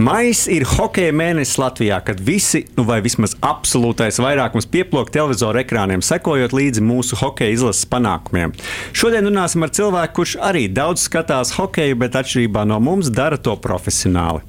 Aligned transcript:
Maijs 0.00 0.46
ir 0.48 0.64
hokeja 0.64 1.12
mēnesis 1.12 1.58
Latvijā, 1.60 1.98
kad 2.00 2.20
visi, 2.24 2.62
nu 2.72 2.86
vai 2.88 3.02
vismaz 3.04 3.34
absolūtais 3.44 4.16
vairākums 4.22 4.64
pieplūk 4.72 5.10
televizoru 5.12 5.60
ekrāniem, 5.60 6.00
sekojot 6.00 6.54
līdzi 6.56 6.80
mūsu 6.80 7.18
hokeja 7.20 7.52
izlases 7.52 7.84
panākumiem. 7.90 8.54
Šodien 8.96 9.28
runāsim 9.28 9.66
ar 9.66 9.72
cilvēku, 9.76 10.14
kurš 10.16 10.32
arī 10.46 10.62
daudz 10.72 11.04
skatās 11.04 11.52
hokeju, 11.58 11.98
bet 12.00 12.16
atšķirībā 12.16 12.62
no 12.70 12.78
mums 12.80 13.10
dara 13.12 13.36
to 13.36 13.52
profesionāli. 13.60 14.40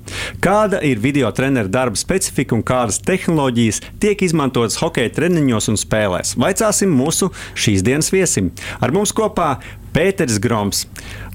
Kāda 0.46 0.80
ir 0.88 1.04
video 1.04 1.34
treneru 1.36 1.74
darba 1.74 2.00
specifika 2.00 2.56
un 2.56 2.64
kādas 2.64 3.02
tehnoloģijas 3.04 3.82
tiek 4.00 4.24
izmantotas 4.24 4.80
hokeja 4.80 5.12
treniņos 5.20 5.68
un 5.74 5.82
spēlēs? 5.84 6.38
Vaicāsim 6.40 6.96
mūsu 6.96 7.28
šīs 7.60 7.84
dienas 7.84 8.14
viesim. 8.16 8.54
Ar 8.80 8.96
mums 8.96 9.12
kopā 9.12 9.58
Pēters 9.92 10.40
Groms, 10.40 10.86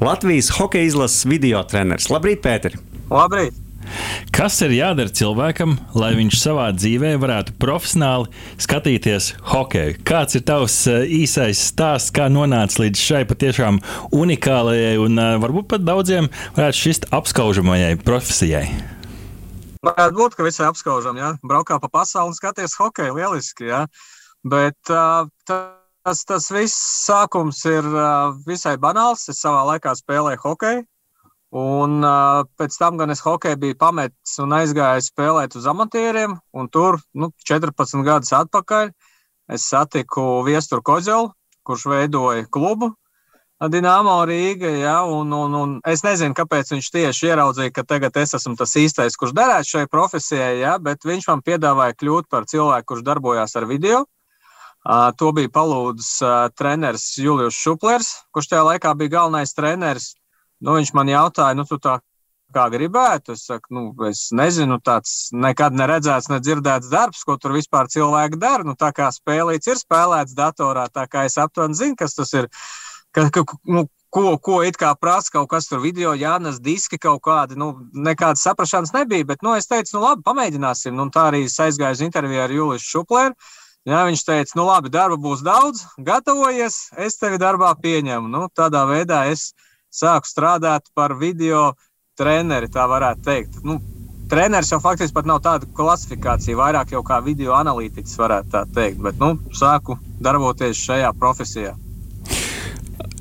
Latvijas 0.00 0.54
hokeja 0.56 0.88
izlases 0.88 1.28
video 1.28 1.60
treneris. 1.68 2.08
Labrīt, 2.08 2.40
Pēter! 2.46 2.80
Labrīt! 3.12 3.65
Kas 4.34 4.58
ir 4.64 4.74
jādara 4.76 5.12
cilvēkam, 5.12 5.76
lai 5.96 6.12
viņš 6.18 6.38
savā 6.40 6.66
dzīvē 6.76 7.14
varētu 7.22 7.54
profesionāli 7.62 8.32
skatīties 8.62 9.30
hokeju? 9.52 9.96
Kāds 10.06 10.38
ir 10.38 10.44
tavs 10.48 10.76
eh, 10.90 11.06
īsais 11.22 11.62
stāsts, 11.70 12.12
kā 12.14 12.28
nonāca 12.32 12.82
līdz 12.82 13.06
šai 13.08 13.22
patiešām 13.30 13.80
unikālajai 14.16 14.96
un 15.02 15.22
eh, 15.22 15.32
varbūt 15.42 15.70
pat 15.72 15.86
daudziem 15.86 16.28
varētu 16.58 16.82
šist 16.82 17.08
apskaužamajai 17.16 17.96
profesijai? 18.04 18.66
Varētu 19.86 20.18
būt, 20.18 20.36
ka 20.36 20.46
visai 20.46 20.66
apskaužam, 20.70 21.18
ja 21.20 21.34
braukā 21.46 21.78
pa 21.82 21.90
pasauli 21.92 22.32
un 22.32 22.36
skaties 22.36 22.74
hokeju, 22.80 23.16
lieliski, 23.18 23.68
ja. 23.70 23.84
Bet 24.46 24.90
uh, 24.90 25.26
tas, 25.46 26.22
tas 26.26 26.48
viss 26.54 26.76
sākums 27.06 27.62
ir 27.68 27.86
uh, 27.86 28.34
visai 28.46 28.76
banāls. 28.82 29.26
Es 29.30 29.42
savā 29.42 29.64
laikā 29.72 29.94
spēlēju 29.98 30.42
hokeju, 30.42 30.84
Un 31.56 32.02
uh, 32.04 32.42
pēc 32.58 32.74
tam 32.76 32.98
gan 33.00 33.12
es 33.14 33.22
hokeju 33.24 33.56
biju 33.62 33.78
pametis 33.80 34.34
un 34.44 34.52
aizgājis 34.52 35.08
spēlēt 35.12 35.56
uz 35.56 35.68
amatieriem. 35.70 36.36
Tur 36.74 37.00
nu, 37.14 37.30
14 37.48 38.04
gadus 38.04 38.34
atpakaļ 38.36 38.90
es 39.56 39.64
satiku 39.70 40.42
Viesturu 40.44 40.84
Kozelu, 40.84 41.30
kurš 41.64 41.86
veidoja 41.92 42.44
klubu 42.52 42.92
Dienāmo 43.56 44.18
Rīga. 44.28 44.68
Ja, 44.82 44.96
un, 45.08 45.32
un, 45.32 45.54
un 45.56 45.70
es 45.88 46.02
nezinu, 46.04 46.36
kāpēc 46.36 46.74
viņš 46.74 46.90
tieši 46.92 47.30
ieraudzīja, 47.30 47.72
ka 47.72 47.86
tagad 47.88 48.18
es 48.20 48.36
esmu 48.36 48.52
tas 48.58 48.76
īstais, 48.76 49.16
kurš 49.16 49.32
derētu 49.38 49.70
šai 49.70 49.86
profesijai, 49.88 50.58
ja, 50.60 50.76
bet 50.76 51.08
viņš 51.08 51.30
man 51.30 51.44
piedāvāja 51.46 51.96
kļūt 51.96 52.28
par 52.28 52.44
cilvēku, 52.50 52.90
kurš 52.92 53.06
darbojās 53.06 53.56
ar 53.56 53.68
video. 53.70 54.04
Uh, 54.86 55.08
to 55.18 55.32
bija 55.34 55.50
palūdzis 55.50 56.12
uh, 56.22 56.34
treneris 56.54 57.08
Julius 57.18 57.56
Šuplers, 57.58 58.12
kurš 58.30 58.52
tajā 58.52 58.62
laikā 58.68 58.92
bija 59.00 59.16
galvenais 59.16 59.56
treneris. 59.56 60.12
Nu, 60.64 60.76
viņš 60.78 60.92
man 60.96 61.10
jautāja, 61.12 61.56
nu, 61.58 61.66
tu 61.68 61.78
tā 61.82 61.98
kā 62.54 62.66
gribētu. 62.72 63.34
Es 63.36 63.44
saku, 63.48 63.74
nu, 63.76 63.82
es 64.08 64.28
nezinu, 64.36 64.78
tāds 64.84 65.28
nekad 65.34 65.76
neredzēts, 65.76 66.30
nedzirdēts 66.32 66.90
darbs, 66.92 67.24
ko 67.26 67.36
tur 67.40 67.56
vispār 67.56 67.90
cilvēki 67.92 68.40
dara. 68.40 68.66
Nu, 68.66 68.76
tā 68.78 68.92
kā 68.96 69.10
spēlīts 69.14 69.72
ir 69.72 69.80
spēlēts 69.80 70.36
datorā, 70.38 70.86
tā 70.92 71.06
kā 71.10 71.26
es 71.28 71.38
aptuveni 71.42 71.78
zinu, 71.78 71.98
kas 71.98 72.16
tas 72.16 72.32
ir. 72.38 72.48
Ka, 73.16 73.28
ka, 73.32 73.44
nu, 73.72 73.86
ko, 74.12 74.36
ko 74.40 74.62
it 74.64 74.78
kā 74.80 74.94
prasa 74.98 75.32
kaut 75.34 75.48
kas 75.50 75.68
tur 75.68 75.80
video, 75.84 76.14
jānes 76.16 76.60
diski 76.62 76.98
kaut 77.00 77.22
kādi. 77.24 77.58
Nu, 77.58 77.72
nekādas 77.92 78.44
saprašanas 78.46 78.94
nebija, 78.96 79.28
bet 79.32 79.44
nu, 79.44 79.54
es 79.56 79.68
teicu, 79.68 79.96
nu 79.96 80.04
labi, 80.04 80.24
pamēģināsim. 80.26 80.96
Nu, 80.96 81.08
tā 81.12 81.28
arī 81.30 81.46
aizgāju 81.46 81.98
uz 81.98 82.04
interviju 82.04 82.44
ar 82.44 82.56
Juliju 82.56 82.84
Šuplēru. 82.84 83.36
Jā, 83.86 84.00
viņš 84.08 84.22
teica, 84.26 84.56
nu 84.58 84.64
labi, 84.66 84.90
darba 84.90 85.14
būs 85.22 85.44
daudz, 85.46 85.84
gatavojies, 86.02 86.88
es 86.98 87.20
tevi 87.20 87.38
darbā 87.38 87.70
pieņemu. 87.78 88.26
Nu, 88.32 88.48
tādā 88.50 88.82
veidā 88.88 89.28
es 89.30 89.52
sāku 89.96 90.30
strādāt 90.30 90.90
par 90.94 91.16
video 91.20 91.70
treneri, 92.18 92.70
tā 92.72 92.86
varētu 92.88 93.24
teikt. 93.26 93.62
Nu, 93.64 93.78
treneris 94.30 94.72
jau 94.72 94.80
faktiski 94.82 95.14
pat 95.16 95.28
nav 95.28 95.42
tāda 95.44 95.68
klasifikācija, 95.76 96.58
vairāk 96.58 96.94
jau 96.96 97.02
kā 97.06 97.20
video 97.24 97.56
analītiķis, 97.58 98.20
varētu 98.20 98.54
tā 98.54 98.64
teikt. 98.76 99.02
Bet 99.04 99.20
nu, 99.22 99.34
sāku 99.56 99.98
darboties 100.22 100.80
šajā 100.86 101.12
profesijā. 101.20 101.76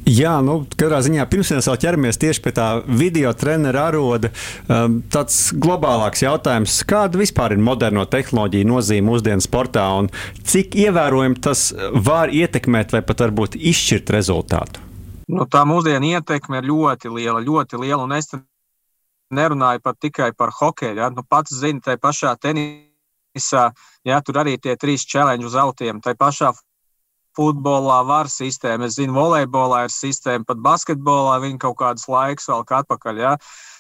Jā, 0.05 0.35
nu, 0.45 0.59
katrā 0.77 0.99
ziņā 1.01 1.23
pirms 1.31 1.49
mēs 1.55 1.65
vēl 1.65 1.79
ķeramies 1.81 2.19
tieši 2.21 2.41
pie 2.45 2.51
tā 2.53 2.65
video 2.85 3.31
trenera 3.33 3.87
aroda, 3.89 4.29
um, 4.69 4.99
tāds 5.09 5.47
globālāks 5.57 6.21
jautājums, 6.21 6.77
kāda 6.85 7.17
vispār 7.17 7.55
ir 7.55 7.63
moderno 7.65 8.05
tehnoloģiju 8.05 8.69
nozīme 8.69 9.09
mūsdienu 9.09 9.41
sportā 9.41 9.87
un 9.97 10.13
cik 10.45 10.77
ievērojami 10.85 11.41
tas 11.41 11.71
var 12.05 12.29
ietekmēt 12.29 12.93
vai 12.93 13.01
pat 13.01 13.25
varbūt 13.25 13.57
izšķirt 13.57 14.13
rezultātu? 14.13 14.84
Nu, 15.31 15.47
tā 15.49 15.63
mūsdienu 15.65 16.11
ietekme 16.13 16.59
ir 16.61 16.67
ļoti 16.69 17.09
liela, 17.09 17.41
ļoti 17.41 17.79
liela. 17.81 18.03
Un 18.05 18.13
es 18.13 18.29
nerunāju 19.33 19.81
pat 19.83 19.97
tikai 20.01 20.31
par 20.37 20.53
hokeju. 20.53 20.99
Ja? 20.99 21.09
Nu, 21.09 21.25
pats 21.27 21.55
zini, 21.55 21.81
tai 21.81 21.97
pašā 21.97 22.35
tenisā, 22.41 23.71
ja 24.05 24.21
tur 24.21 24.41
arī 24.43 24.57
tie 24.61 24.75
trīs 24.77 25.07
challenge 25.09 25.47
uz 25.47 25.57
autiem, 25.57 26.01
tai 26.01 26.13
pašā 26.19 26.53
futbolā 27.35 27.99
var 28.07 28.29
sistēma. 28.31 28.87
Es 28.87 28.99
zinu, 28.99 29.15
volejbolā 29.17 29.85
ir 29.87 29.93
sistēma, 29.93 30.45
pat 30.47 30.61
basketbolā 30.63 31.39
viņa 31.43 31.59
kaut 31.65 31.79
kādas 31.81 32.07
laiks 32.07 32.47
vēl 32.51 32.63
kā 32.67 32.83
atpakaļ. 32.85 33.21
Ja? 33.25 33.33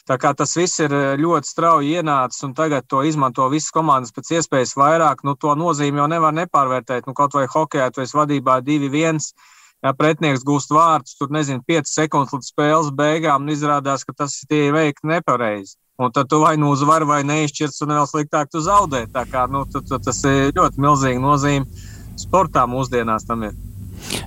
Tā 0.05 0.17
kā 0.21 0.33
tas 0.37 0.53
viss 0.57 0.81
ir 0.83 0.93
ļoti 1.21 1.49
strauji 1.49 1.95
ienācis, 1.97 2.43
un 2.45 2.53
tagad 2.57 2.89
to 2.89 3.01
izmanto 3.07 3.47
visas 3.53 3.73
komandas 3.73 4.13
pēc 4.13 4.35
iespējas 4.39 4.75
vairāk. 4.77 5.23
Nu, 5.25 5.37
to 5.39 5.55
nozīmi 5.57 6.01
jau 6.01 6.09
nevar 6.11 6.35
nepārvērtēt. 6.35 7.07
Nu, 7.07 7.15
kaut 7.17 7.37
vai 7.37 7.47
hokeja, 7.49 7.89
esi 8.03 8.17
vadībā 8.17 8.59
2-1 8.65 9.21
ja 9.85 9.93
pretinieks 9.93 10.45
gūst 10.45 10.73
vārdus, 10.73 11.15
tur 11.19 11.31
nezinu, 11.33 11.63
5 11.67 11.91
sekundes 11.91 12.33
līdz 12.33 12.51
spēles 12.51 12.91
beigām, 12.97 13.45
un 13.45 13.53
izrādās, 13.53 14.05
ka 14.05 14.15
tas 14.23 14.37
ir 14.49 14.73
veikti 14.75 15.11
nepareizi. 15.11 15.77
Un 16.01 16.11
tad 16.11 16.27
tu 16.27 16.41
vai 16.41 16.57
nu 16.59 16.73
uzvari, 16.73 17.07
vai 17.07 17.21
neizšķirts, 17.23 17.83
un 17.85 17.93
vēl 17.95 18.07
sliktāk 18.09 18.49
tu 18.51 18.59
zaudē. 18.59 19.05
Tā 19.13 19.23
kā 19.31 19.45
nu, 19.47 19.63
tu, 19.71 19.79
tu, 19.85 19.99
tas 20.03 20.19
ir 20.27 20.51
ļoti 20.57 20.81
milzīgi 20.83 21.23
nozīme 21.23 21.85
sportā 22.19 22.65
mūsdienās 22.67 23.27
tam 23.29 23.47
ir. 23.47 23.55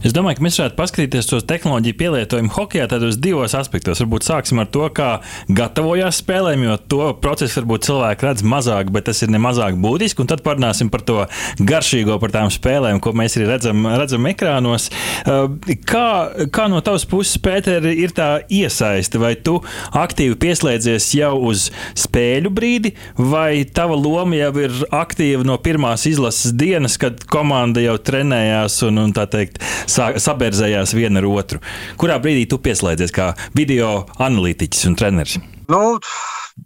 Es 0.07 0.15
domāju, 0.15 0.39
ka 0.39 0.45
mēs 0.47 0.59
varētu 0.61 0.77
paskatīties 0.79 1.29
to 1.31 1.41
tehnoloģiju 1.43 1.97
pielietojumu 1.99 2.53
hokeja 2.55 2.87
tādos 2.93 3.19
divos 3.19 3.55
aspektos. 3.59 3.99
Varbūt 4.05 4.27
sāksim 4.29 4.61
ar 4.63 4.69
to, 4.71 4.85
kā 4.95 5.09
gatavojās 5.51 6.21
spēlēm, 6.23 6.63
jo 6.69 6.77
to 6.91 7.09
procesu 7.23 7.61
varbūt 7.61 7.89
cilvēki 7.89 8.29
redz 8.29 8.45
mazāk, 8.47 8.93
bet 8.95 9.09
tas 9.09 9.23
ir 9.25 9.33
ne 9.35 9.41
mazāk 9.43 9.79
būtiski. 9.83 10.23
Un 10.23 10.31
tad 10.31 10.45
parunāsim 10.47 10.93
par 10.93 11.03
to 11.09 11.25
garšīgo, 11.59 12.19
par 12.23 12.35
tām 12.35 12.53
spēlēm, 12.55 13.01
ko 13.03 13.15
mēs 13.19 13.39
arī 13.39 13.49
redzam, 13.51 13.89
redzam 13.99 14.29
ekrānos. 14.31 14.89
Uh, 15.25 15.49
kā, 15.89 16.07
kā 16.55 16.69
no 16.71 16.83
tavas 16.85 17.07
puses, 17.09 17.41
Pēter, 17.43 17.87
ir 17.91 18.15
tā 18.15 18.29
iesaiste? 18.53 19.19
Vai 19.23 19.35
tu 19.35 19.59
aktīvi 19.99 20.39
pieslēdzies 20.39 21.11
jau 21.19 21.35
uz 21.51 21.69
spēļu 21.99 22.53
brīdi, 22.55 22.95
vai 23.19 23.65
tava 23.65 23.99
loma 23.99 24.39
jau 24.39 24.53
ir 24.63 24.79
aktīva 24.95 25.47
no 25.47 25.59
pirmās 25.63 26.07
izlases 26.11 26.55
dienas, 26.59 26.99
kad 27.01 27.25
komanda 27.31 27.83
jau 27.83 27.97
trenējās 27.99 28.81
un, 28.87 29.03
un 29.03 29.15
tā 29.17 29.27
teikt, 29.31 29.61
saberzējās 29.89 30.95
viena 30.97 31.23
ar 31.23 31.29
otru. 31.31 31.63
Kurā 32.01 32.19
brīdī 32.23 32.47
tu 32.51 32.61
pieslēdzies 32.63 33.15
kā 33.15 33.33
video 33.57 34.05
analītiķis 34.19 34.91
un 34.91 34.99
treneris? 34.99 35.39
Nu, 35.69 35.99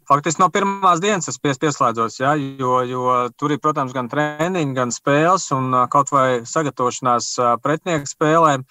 Faktiski 0.09 0.41
no 0.43 0.49
pirmās 0.53 1.03
dienas 1.03 1.29
es 1.31 1.39
pies, 1.41 1.59
pieslēdzos, 1.61 2.19
ja, 2.21 2.33
jo, 2.37 2.79
jo 2.89 3.17
tur 3.39 3.55
ir, 3.55 3.61
protams, 3.63 3.93
gan 3.97 4.09
treniņi, 4.13 4.73
gan 4.77 4.95
spēles, 4.95 5.51
un 5.57 5.75
kaut 5.93 6.13
vai 6.15 6.43
sagatavošanās 6.49 7.35
pretinieku 7.65 8.11
spēlēm. 8.11 8.65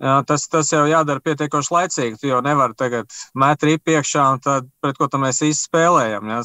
Tas, 0.00 0.46
tas 0.48 0.70
jau 0.72 0.86
jādara 0.88 1.20
pietiekoši 1.20 1.74
laicīgi. 1.74 2.18
Tu 2.22 2.30
jau 2.30 2.38
nevari 2.44 2.72
tagad 2.78 3.12
metri 3.36 3.74
iekšā, 3.76 4.22
un 4.32 4.40
tad, 4.40 4.70
pret 4.80 4.96
ko 4.96 5.10
mēs 5.20 5.42
īsti 5.44 5.68
spēlējam. 5.68 6.30
Ja. 6.32 6.38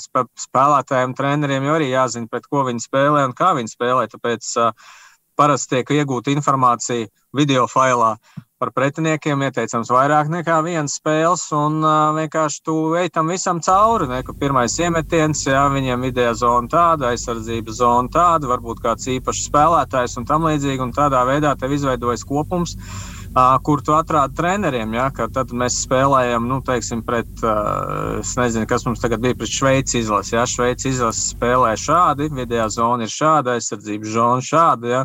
Spēlētājiem, 0.43 1.15
treneriem 1.15 1.69
jau 1.69 1.77
arī 1.77 1.87
jāzina, 1.93 2.27
pret 2.31 2.49
ko 2.51 2.65
viņi 2.67 2.83
spēlē 2.83 3.23
un 3.29 3.35
kā 3.37 3.53
viņi 3.55 3.71
spēlē. 3.71 4.09
Tāpēc 4.11 4.49
uh, 4.59 4.91
parasti 5.37 5.75
tiek 5.75 5.93
iegūta 5.99 6.33
informācija 6.33 7.07
video 7.35 7.65
failā 7.67 8.15
par 8.59 8.71
pretiniekiem, 8.71 9.41
ieteicams 9.45 9.91
vairāk 9.91 10.29
nekā 10.31 10.61
viens 10.63 10.95
spēles, 10.97 11.43
un 11.53 11.81
uh, 11.83 12.13
vienkārši 12.15 12.61
tu 12.65 12.75
ej 12.99 13.11
tam 13.13 13.33
visam 13.33 13.59
cauri. 13.63 14.07
Ne, 14.09 14.21
pirmais 14.39 14.77
iemetiens, 14.79 15.43
jā, 15.47 15.65
viņiem 15.73 16.07
vidējā 16.07 16.37
zona 16.39 16.71
tāda, 16.71 17.11
aizsardzības 17.11 17.81
zona 17.81 18.13
tāda, 18.13 18.49
varbūt 18.53 18.79
kāds 18.85 19.11
īpašs 19.17 19.49
spēlētājs 19.49 20.15
un 20.21 20.29
tam 20.29 20.47
līdzīgi, 20.47 20.81
un 20.87 20.95
tādā 20.95 21.25
veidā 21.27 21.51
tev 21.59 21.75
izveidojas 21.75 22.23
kopums. 22.27 22.77
Uh, 22.79 23.14
kur 23.63 23.81
tu 23.83 23.91
atrādi 23.95 24.37
treneriem. 24.37 24.93
Ja, 24.95 25.09
tad 25.11 25.51
mēs 25.51 25.81
spēlējam, 25.83 26.47
nu, 26.47 26.61
teiksim, 26.63 27.01
pret, 27.03 27.27
uh, 27.43 28.21
es 28.21 28.35
nezinu, 28.39 28.67
kas 28.69 28.85
mums 28.87 29.03
tagad 29.03 29.23
bija 29.23 29.35
pret 29.35 29.51
Šveici 29.51 29.99
izlasi. 29.99 30.37
Ja, 30.37 30.45
Šveici 30.47 30.89
izlasi 30.93 31.33
spēlē 31.33 31.73
šādi, 31.79 32.29
vidējā 32.31 32.69
zona 32.77 33.03
ir 33.03 33.11
šāda, 33.11 33.57
aizsardzības 33.59 34.13
zona 34.15 34.45
šāda. 34.45 34.91
Ja. 34.93 35.03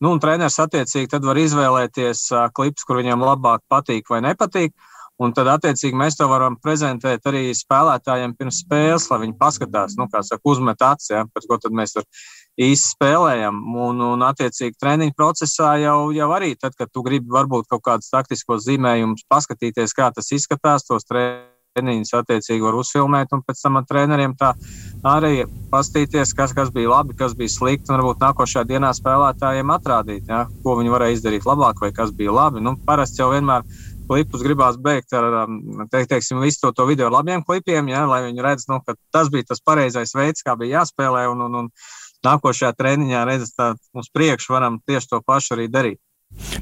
Nu, 0.00 0.14
un 0.14 0.20
treneris 0.20 0.56
attiecīgi 0.60 1.20
var 1.24 1.40
izvēlēties 1.40 2.26
uh, 2.32 2.46
klips, 2.56 2.84
kur 2.88 3.02
viņam 3.02 3.24
labāk 3.24 3.64
patīk 3.68 4.08
vai 4.12 4.22
nepatīk. 4.24 4.72
Un 5.16 5.32
tad, 5.32 5.48
attiecīgi, 5.48 5.96
mēs 5.96 6.18
to 6.18 6.26
varam 6.28 6.58
prezentēt 6.60 7.24
arī 7.30 7.48
spēlētājiem 7.56 8.34
pirms 8.36 8.60
spēles, 8.66 9.06
lai 9.08 9.22
viņi 9.22 9.38
paskatās, 9.40 9.94
nu, 9.96 10.10
kā 10.12 10.20
saka, 10.26 10.44
uzmet 10.44 10.82
acis, 10.84 11.08
ja, 11.14 11.22
pēc 11.32 11.46
ko 11.48 11.56
tad 11.62 11.76
mēs 11.76 11.96
tur 11.96 12.04
īsti 12.60 12.92
spēlējam. 12.92 13.62
Un, 13.86 14.02
un 14.10 14.24
attiecīgi, 14.28 14.76
treniņu 14.80 15.16
procesā 15.16 15.72
jau, 15.80 16.10
jau 16.12 16.28
arī, 16.36 16.52
tad, 16.60 16.76
kad 16.76 16.92
tu 16.92 17.04
gribi 17.06 17.32
varbūt 17.32 17.68
kaut 17.72 17.86
kādus 17.88 18.12
taktiskos 18.12 18.66
zīmējumus, 18.68 19.24
paskatīties, 19.32 19.96
kā 19.96 20.10
tas 20.12 20.28
izskatās, 20.36 20.84
tos 20.84 21.08
treniņus 21.08 22.12
attiecīgi 22.20 22.68
var 22.68 22.76
uzfilmēt, 22.76 23.32
un 23.32 23.40
pēc 23.48 23.64
tam 23.64 23.80
ar 23.80 23.88
treneriem 23.88 24.36
tā 24.36 24.52
arī 25.16 25.46
paskatīties, 25.72 26.36
kas, 26.36 26.52
kas 26.56 26.76
bija 26.76 26.92
labi, 26.92 27.16
kas 27.16 27.32
bija 27.40 27.56
slikti, 27.56 27.88
varbūt 27.88 28.20
nākošajā 28.20 28.68
dienā 28.68 28.92
spēlētājiem 29.00 29.76
atrādīt, 29.80 30.28
ja, 30.28 30.44
ko 30.60 30.76
viņi 30.76 30.92
varēja 30.92 31.22
izdarīt 31.22 31.48
labāk 31.48 31.80
vai 31.80 31.94
kas 31.96 32.12
bija 32.12 32.36
labi. 32.36 32.64
Nu, 32.64 32.76
parasti 32.84 33.24
jau 33.24 33.32
vienmēr 33.32 33.64
klipus 34.08 34.44
gribās 34.46 34.78
beigt 34.82 35.14
ar 35.16 35.42
um, 35.44 35.60
te, 35.90 36.04
teiksim, 36.08 36.40
visu 36.44 36.62
to, 36.64 36.72
to 36.76 36.88
video 36.88 37.10
labiem 37.12 37.44
klipiem, 37.46 37.90
ja, 37.92 38.06
lai 38.08 38.22
viņi 38.28 38.44
redz, 38.46 38.66
nu, 38.70 38.80
ka 38.86 38.96
tas 39.14 39.30
bija 39.32 39.50
tas 39.50 39.62
pareizais 39.64 40.14
veids, 40.16 40.44
kā 40.46 40.56
bija 40.58 40.80
jāspēlē. 40.80 41.26
Un, 41.32 41.46
un, 41.48 41.62
un 41.62 41.70
nākošajā 42.26 42.72
treniņā 42.78 43.22
redzes, 43.28 43.54
ka 43.58 43.74
uz 43.96 44.10
priekšu 44.14 44.56
varam 44.56 44.80
tieši 44.88 45.12
to 45.12 45.22
pašu 45.26 45.56
arī 45.58 45.70
darīt. 45.72 46.00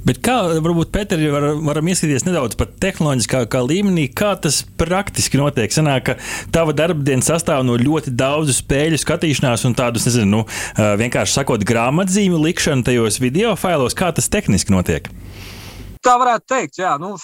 Bet 0.04 0.18
kā 0.22 0.34
varbūt 0.62 0.90
Pēteri 0.92 1.30
var, 1.32 1.46
varam 1.64 1.88
ieskatīties 1.88 2.26
nedaudz 2.26 2.58
par 2.60 2.68
tehnoloģiskā 2.82 3.62
līmenī, 3.64 4.04
kā 4.12 4.34
tas 4.38 4.60
praktiski 4.78 5.40
notiek? 5.40 5.72
Sanāk, 5.72 6.10
ka 6.10 6.16
tava 6.54 6.74
darba 6.76 7.02
diena 7.06 7.24
sastāv 7.24 7.64
no 7.66 7.78
ļoti 7.80 8.12
daudzu 8.14 8.54
spēļu 8.54 9.00
skatīšanās 9.00 9.64
un 9.66 9.74
tādus, 9.78 10.04
nezinu, 10.10 10.28
nu, 10.30 10.42
vienkārši 11.00 11.40
sakot, 11.40 11.64
grāmatzīmju 11.66 12.42
likšanu 12.44 12.86
tajos 12.86 13.18
video 13.24 13.56
failos. 13.58 13.96
Kā 13.98 14.12
tas 14.14 14.28
tehniski 14.30 14.76
notiek? 14.76 15.08
Tā 16.04 16.18
varētu 16.20 16.44
teikt, 16.52 16.78
jā. 16.82 16.92
Nu, 17.00 17.14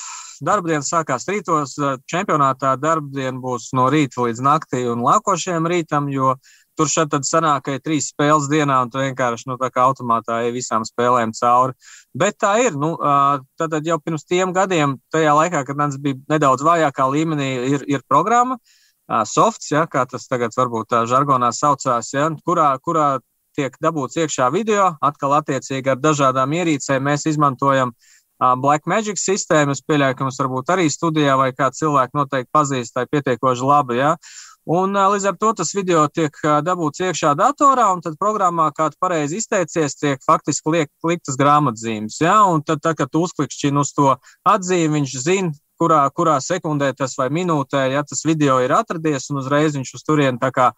darba 0.40 0.70
diena 0.70 0.84
sākās 0.86 1.26
rītos, 1.28 1.74
čempionātā 2.08 2.72
darba 2.80 3.12
diena 3.12 3.36
būs 3.42 3.70
no 3.76 3.90
rīta 3.92 4.24
līdz 4.24 4.40
naktī 4.44 4.86
un 4.88 5.02
nākošajam 5.04 5.68
rītam, 5.68 6.08
jo 6.08 6.32
tur 6.80 6.88
šeit 6.88 7.10
tad 7.12 7.26
sanāk, 7.28 7.66
ka 7.66 7.74
ir 7.76 7.82
trīs 7.84 8.08
spēles 8.08 8.48
dienā 8.48 8.78
un 8.86 8.92
tu 8.92 9.02
vienkārši 9.02 9.50
nu, 9.50 9.58
automātā 9.60 10.38
ej 10.46 10.54
visām 10.54 10.86
spēlēm 10.88 11.34
cauri. 11.36 11.76
Bet 12.16 12.38
tā 12.40 12.54
ir. 12.64 12.78
Nu, 12.80 12.94
tad 13.60 13.84
jau 13.84 13.98
pirms 14.00 14.24
tiem 14.24 14.54
gadiem, 14.56 14.96
tajā 15.12 15.34
laikā, 15.36 15.60
kad 15.68 15.76
Nants 15.76 15.98
bija 16.00 16.16
nedaudz 16.32 16.64
vājākā 16.64 17.08
līmenī, 17.12 17.50
ir, 17.74 17.84
ir 17.84 18.06
programma, 18.08 18.56
softs, 19.28 19.74
ja, 19.74 19.84
kā 19.90 20.06
tas 20.08 20.24
tagad 20.30 20.56
varbūt 20.56 20.88
tā 20.94 21.02
žargonā 21.10 21.52
saucās, 21.52 22.14
ja, 22.14 22.30
kurā, 22.46 22.70
kurā 22.80 23.10
tiek 23.58 23.76
dabūts 23.82 24.16
iekšā 24.22 24.48
video, 24.54 24.94
atkal 25.04 25.34
attiecīgi 25.36 25.92
ar 25.92 26.00
dažādām 26.00 26.54
ierīcēm 26.54 27.02
mēs 27.10 27.26
izmantojam 27.28 27.90
uh, 27.90 28.19
Black 28.40 28.88
Magic 28.88 29.20
sistēmu. 29.20 29.76
Es 29.76 29.82
pieļauju, 29.84 30.16
ka 30.16 30.26
mums 30.26 30.40
varbūt 30.40 30.72
arī 30.72 30.88
studijā 30.92 31.36
vai 31.40 31.50
kāds 31.56 31.82
cilvēks 31.82 32.16
noteikti 32.16 32.50
pazīst, 32.56 32.94
tā 32.96 33.04
pietiekoši 33.10 33.66
labi. 33.66 34.00
Ja? 34.00 34.14
Un, 34.70 34.94
līdz 34.94 35.26
ar 35.30 35.38
to 35.40 35.52
tas 35.60 35.72
video 35.74 36.04
tiek 36.12 36.36
dabūts 36.64 37.02
iekšā 37.02 37.32
datorā, 37.38 37.88
un 37.94 38.02
tad 38.04 38.18
programmā, 38.20 38.68
kā 38.76 38.90
tu 38.92 39.00
pareizi 39.00 39.40
izteicies, 39.40 39.96
tiek 39.98 40.22
faktiski 40.24 40.76
liek, 40.76 40.92
liktas 41.04 41.38
grāmatzīmes. 41.40 42.20
Ja? 42.22 42.42
Un 42.48 42.64
tad, 42.64 42.82
tā, 42.84 42.94
kad 42.96 43.12
tu 43.12 43.24
uzklikšķini 43.26 43.82
uz 43.82 43.92
to 43.96 44.14
atzīmi, 44.48 45.00
viņš 45.00 45.16
zina, 45.24 45.52
kurā, 45.80 46.04
kurā 46.12 46.36
sekundē 46.44 46.92
tas 46.96 47.16
vai 47.18 47.30
minūtē, 47.32 47.86
ja 47.94 48.04
tas 48.04 48.24
video 48.28 48.58
ir 48.64 48.72
atradies, 48.76 49.30
un 49.32 49.40
uzreiz 49.40 49.76
viņš 49.78 49.94
uz 49.96 50.04
turieni 50.06 50.40
tā 50.40 50.52
kā 50.52 50.70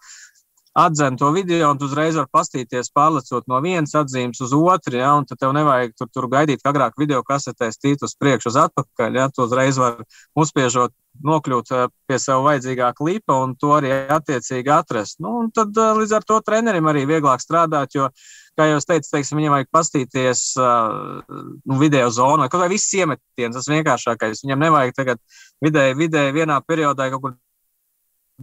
atzem 0.73 1.17
to 1.17 1.29
video, 1.31 1.69
un 1.71 1.77
tu 1.77 1.85
uzreiz 1.85 2.17
vari 2.17 2.29
pastīties, 2.33 2.91
pārlecot 2.97 3.45
no 3.51 3.59
vienas 3.61 3.93
atzīmes 3.97 4.41
uz 4.41 4.53
otru. 4.57 4.97
Ja, 4.97 5.13
tad 5.29 5.39
tev 5.41 5.53
nevajag 5.55 5.93
tur, 5.99 6.09
tur 6.13 6.27
gaidīt, 6.31 6.63
ka 6.63 6.73
agrāk 6.73 6.97
video 6.97 7.21
kasetēs 7.27 7.77
tīt 7.81 8.05
uz 8.05 8.15
priekšu, 8.19 8.49
uz 8.49 8.59
atpakaļ. 8.65 9.19
Ja, 9.21 9.29
tu 9.29 9.45
uzreiz 9.45 9.77
vari 9.77 10.05
uzspiežot, 10.39 10.95
nokļūt 11.21 11.73
eh, 11.77 11.83
pie 12.09 12.17
sava 12.17 12.47
vajadzīgā 12.47 12.89
klipa 12.97 13.37
un 13.43 13.53
to 13.59 13.73
arī 13.75 13.91
attiecīgi 14.15 14.73
atrast. 14.73 15.19
Nu, 15.21 15.43
tad 15.53 15.77
eh, 15.77 15.93
līdz 15.99 16.17
ar 16.17 16.25
to 16.25 16.39
trenerim 16.45 16.89
arī 16.89 17.05
vieglāk 17.09 17.43
strādāt, 17.43 17.93
jo, 17.93 18.09
kā 18.57 18.69
jau 18.71 18.81
teicu, 18.81 19.11
teiksim, 19.13 19.37
viņam 19.37 19.55
vajag 19.55 19.69
pastīties 19.73 20.41
uh, 20.61 21.21
nu, 21.65 21.77
video 21.81 22.09
zonā, 22.13 22.45
kaut 22.49 22.61
vai 22.61 22.69
viss 22.69 22.93
iemetiens, 22.93 23.55
tas 23.57 23.69
vienkāršākais. 23.71 24.43
Viņam 24.45 24.61
nevajag 24.61 24.93
tagad 24.97 25.21
vidēji, 25.65 25.97
vidēji 25.97 26.35
vienā 26.37 26.59
periodā 26.61 27.09
kaut 27.13 27.23
kur 27.23 27.33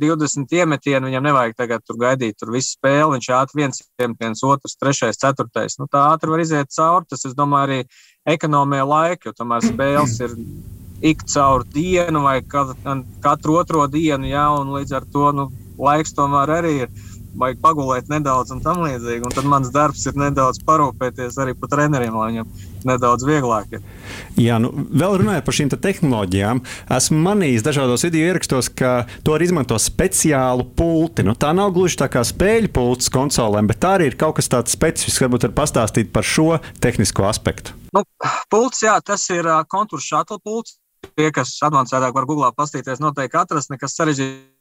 20 0.00 0.56
iemetienu, 0.60 1.08
viņam 1.08 1.26
nevajag 1.28 1.56
tagad 1.58 1.84
tur 1.86 1.98
gaidīt 2.00 2.38
tur 2.40 2.52
visu 2.54 2.74
spēli. 2.74 3.16
Viņš 3.16 3.30
ātri 3.36 3.62
viens 3.62 3.82
iemetiens, 4.00 4.44
otrs, 4.46 4.76
trešais, 4.80 5.20
ceturtais. 5.20 5.78
Nu, 5.80 5.88
tā 5.90 6.08
ātri 6.14 6.32
var 6.32 6.42
iziet 6.42 6.72
cauri. 6.74 7.08
Tas, 7.10 7.24
es 7.28 7.36
domāju, 7.38 7.68
arī 7.68 8.34
ekonomē 8.36 8.82
laika, 8.84 9.30
jo 9.30 9.36
tomēr 9.36 9.64
spēles 9.64 10.18
ir 10.24 10.36
ik 11.00 11.24
caur 11.32 11.64
dienu 11.64 12.24
vai 12.24 12.40
katru 12.44 13.56
otro 13.60 13.86
dienu, 13.88 14.28
jā, 14.28 14.46
un 14.60 14.74
līdz 14.76 14.96
ar 14.98 15.06
to 15.12 15.30
nu, 15.32 15.46
laiks 15.80 16.12
tomēr 16.16 16.52
arī 16.60 16.74
ir 16.84 16.90
vajag 17.38 17.60
pagulēt 17.62 18.10
nedaudz 18.10 18.52
un 18.54 18.62
tam 18.64 18.82
līdzīgi. 18.84 19.24
Un 19.26 19.34
tad 19.34 19.46
mans 19.48 19.70
darbs 19.74 20.02
ir 20.08 20.18
nedaudz 20.18 20.60
parūpēties 20.66 21.38
arī 21.42 21.54
par 21.58 21.70
treneriem, 21.72 22.16
lai 22.16 22.30
viņam 22.32 22.50
nedaudz 22.88 23.26
vieglāk 23.28 23.76
ir. 23.76 23.84
Jā, 24.40 24.58
nu, 24.62 24.70
vēl 24.72 25.18
runājot 25.20 25.46
par 25.46 25.56
šīm 25.56 25.70
te 25.72 25.78
tehnoloģijām, 25.84 26.62
esmu 26.96 27.22
manījis 27.26 27.66
dažādos 27.66 28.04
video 28.06 28.30
ierakstos, 28.30 28.70
ka 28.72 28.94
to 29.24 29.36
var 29.36 29.44
izmantot 29.44 29.82
speciālu 29.84 30.66
pulti. 30.76 31.24
Nu, 31.26 31.36
tā 31.38 31.52
nav 31.56 31.74
gluži 31.76 32.00
tā 32.00 32.10
kā 32.12 32.24
spēļu 32.26 32.72
pults 32.74 33.12
konsolēm, 33.12 33.70
bet 33.70 33.82
tā 33.84 33.96
arī 33.98 34.10
ir 34.10 34.18
kaut 34.20 34.38
kas 34.40 34.50
tāds 34.52 34.76
specifisks. 34.76 35.22
Varbūt 35.24 35.48
var 35.48 35.56
pastāstīt 35.62 36.12
par 36.14 36.26
šo 36.26 36.54
tehnisko 36.82 37.28
aspektu. 37.28 37.76
Nu, 37.94 38.04
pults, 38.52 38.84
jā, 38.86 38.96
tas 39.04 39.26
ir 39.34 39.48
kontūrs 39.70 40.06
shuttle 40.06 40.40
pults. 40.42 40.78
Tie, 41.16 41.30
kas 41.32 41.54
advancētāk 41.64 42.12
var 42.12 42.26
googlā 42.28 42.50
pastīties, 42.52 43.00
noteikti 43.00 43.38
atrast 43.40 43.72
nekas 43.72 43.94
sarežģīts 43.96 44.59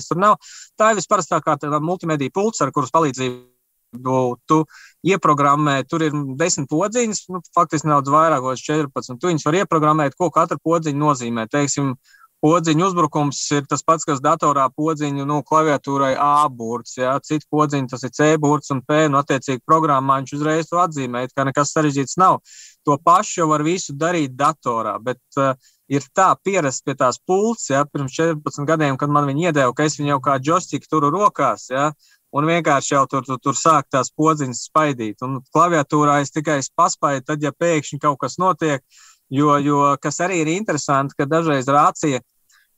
tur 0.00 0.20
nav. 0.20 0.38
Tā 0.78 0.92
ir 0.92 1.00
visparastākā 1.00 1.58
multimediju 1.80 2.32
pults, 2.34 2.62
ar 2.64 2.72
kuras 2.72 2.94
palīdzību 2.94 4.16
tu 4.48 4.62
ieprogrammē. 5.04 5.82
Tur 5.84 6.06
ir 6.06 6.16
desmit 6.40 6.70
podziņas, 6.70 7.26
nu, 7.28 7.42
faktiski 7.54 7.90
nedaudz 7.90 8.08
vairāk, 8.08 8.48
14. 8.56 9.20
Tu 9.20 9.28
viņus 9.28 9.44
var 9.44 9.60
ieprogrammēt, 9.60 10.16
ko 10.16 10.30
katra 10.32 10.56
podziņa 10.64 10.98
nozīmē. 10.98 11.46
Teiksim, 11.52 11.96
Podziņu 12.42 12.88
uzbrukums 12.88 13.38
ir 13.54 13.68
tas 13.70 13.84
pats, 13.86 14.02
kas 14.02 14.18
datorā 14.18 14.64
podziņu 14.74 15.22
nu, 15.30 15.36
klaviatūrai 15.46 16.16
A 16.18 16.48
burts, 16.50 16.96
ja 16.98 17.12
citu 17.22 17.46
podziņu 17.54 17.92
tas 17.92 18.02
ir 18.02 18.10
C 18.16 18.30
burts 18.42 18.72
un 18.74 18.80
P, 18.82 19.04
nu, 19.12 19.20
attiecīgi 19.20 19.62
programmā 19.62 20.16
viņš 20.18 20.32
uzreiz 20.40 20.66
to 20.66 20.80
atzīmē, 20.82 21.22
ka 21.30 21.46
nekas 21.46 21.70
sarežģīts 21.76 22.18
nav. 22.18 22.40
To 22.82 22.96
pašu 22.98 23.44
jau 23.44 23.46
var 23.52 23.62
visu 23.62 23.94
darīt 23.94 24.34
datorā, 24.34 24.96
bet 24.98 25.22
uh, 25.38 25.54
ir 25.92 26.08
tā 26.16 26.30
pierast 26.44 26.84
pie 26.86 26.96
tās 26.98 27.20
pults, 27.20 27.68
ja, 27.72 27.84
pirms 27.88 28.16
14 28.16 28.66
gadiem, 28.68 28.96
kad 29.00 29.12
man 29.12 29.28
viņa 29.28 29.50
iedeva, 29.50 29.76
ka 29.76 29.86
es 29.88 29.98
viņu 30.00 30.14
jau 30.14 30.20
kā 30.24 30.38
joystick 30.40 30.88
turu 30.90 31.12
rokās, 31.12 31.68
ja, 31.72 31.90
un 32.32 32.48
vienkārši 32.48 32.94
jau 32.94 33.04
tur, 33.10 33.24
tur, 33.28 33.40
tur 33.42 33.58
sāk 33.58 33.90
tās 33.92 34.12
podziņas 34.16 34.66
spaidīt. 34.70 35.20
Un 35.26 35.40
klaviatūrā 35.52 36.20
es 36.24 36.32
tikai 36.32 36.60
paspaidu, 36.76 37.26
tad, 37.28 37.44
ja 37.44 37.52
pēkšņi 37.52 38.00
kaut 38.02 38.22
kas 38.24 38.38
notiek, 38.40 38.84
jo, 39.32 39.56
jo 39.60 39.94
kas 40.02 40.22
arī 40.24 40.42
ir 40.42 40.52
interesanti, 40.56 41.18
ka 41.18 41.28
dažreiz 41.28 41.68
rācija 41.68 42.22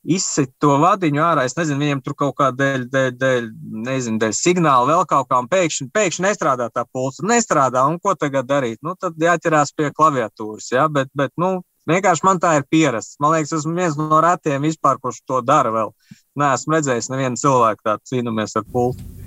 izsit 0.04 0.50
to 0.61 0.75
vadiņu 0.83 1.23
ārā. 1.25 1.44
Es 1.49 1.56
nezinu, 1.56 1.80
viņiem 1.80 2.02
tur 2.04 2.16
kaut 2.18 2.35
kāda 2.40 2.59
dēļ, 2.61 2.83
dēļ, 2.92 3.12
dēļ, 3.21 3.47
nezinu, 3.87 4.21
dēļ 4.21 4.35
signāla 4.37 4.90
vēl 4.90 5.06
kaut 5.09 5.30
kā, 5.30 5.38
un 5.40 5.49
pēkšņi, 5.52 5.88
pēkšņi 5.94 6.26
nestrādā 6.26 6.68
tā 6.75 6.85
pulsa. 6.92 7.25
Nestrādā, 7.30 7.87
un 7.88 7.97
ko 8.02 8.16
tagad 8.18 8.50
darīt? 8.50 8.83
Nu, 8.85 8.99
tad 9.00 9.16
jāķerās 9.21 9.73
pie 9.76 9.88
klaviatūras, 9.94 10.68
ja? 10.75 10.88
bet, 10.92 11.09
bet 11.16 11.33
nu, 11.40 11.56
Vienkārši 11.91 12.25
man 12.25 12.41
tā 12.41 12.55
ir 12.59 12.64
pierasts. 12.71 13.19
Man 13.21 13.35
liekas, 13.35 13.53
esmu 13.59 13.75
viens 13.76 13.99
no 14.00 14.21
retiem 14.25 14.64
vispār, 14.64 15.00
kurš 15.03 15.21
to 15.29 15.43
dara 15.45 15.73
vēl. 15.75 15.93
Nē, 16.41 16.55
esmu 16.57 16.79
redzējis 16.79 17.11
nevienu 17.12 17.41
cilvēku 17.41 17.85
tādu 17.85 18.09
cīnāmies 18.12 18.57
ar 18.61 18.64
pultu. 18.73 19.24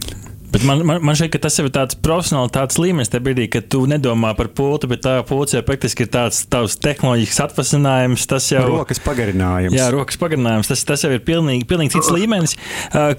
Bet 0.57 0.65
man, 0.65 0.79
man, 0.89 1.03
man 1.05 1.13
šķiet, 1.13 1.29
ka 1.35 1.39
tas 1.43 1.53
ir 1.61 1.67
tāds 1.69 1.93
profesionāls 2.01 2.79
līmenis, 2.81 3.11
brīdī, 3.21 3.45
kad 3.53 3.67
tu 3.69 3.83
nedomā 3.85 4.31
par 4.33 4.47
pultu, 4.57 4.87
bet 4.89 5.03
tā 5.05 5.19
pulce 5.27 5.53
jau 5.53 5.61
praktiski 5.67 6.07
ir 6.07 6.09
tāds 6.15 6.39
tavs 6.49 6.79
tehnoloģisks 6.81 7.37
atvasinājums. 7.43 8.25
Tas 8.25 8.47
jau 8.49 8.63
ir 8.63 8.73
rokas 8.73 8.97
pagarinājums. 9.05 9.75
Jā, 9.77 9.91
rokas 9.93 10.17
pagarinājums. 10.17 10.71
Tas, 10.71 10.81
tas 10.89 11.05
jau 11.05 11.11
ir 11.13 11.21
pilnīgi, 11.27 11.67
pilnīgi 11.69 11.93
cits 11.93 12.09
līmenis. 12.09 12.57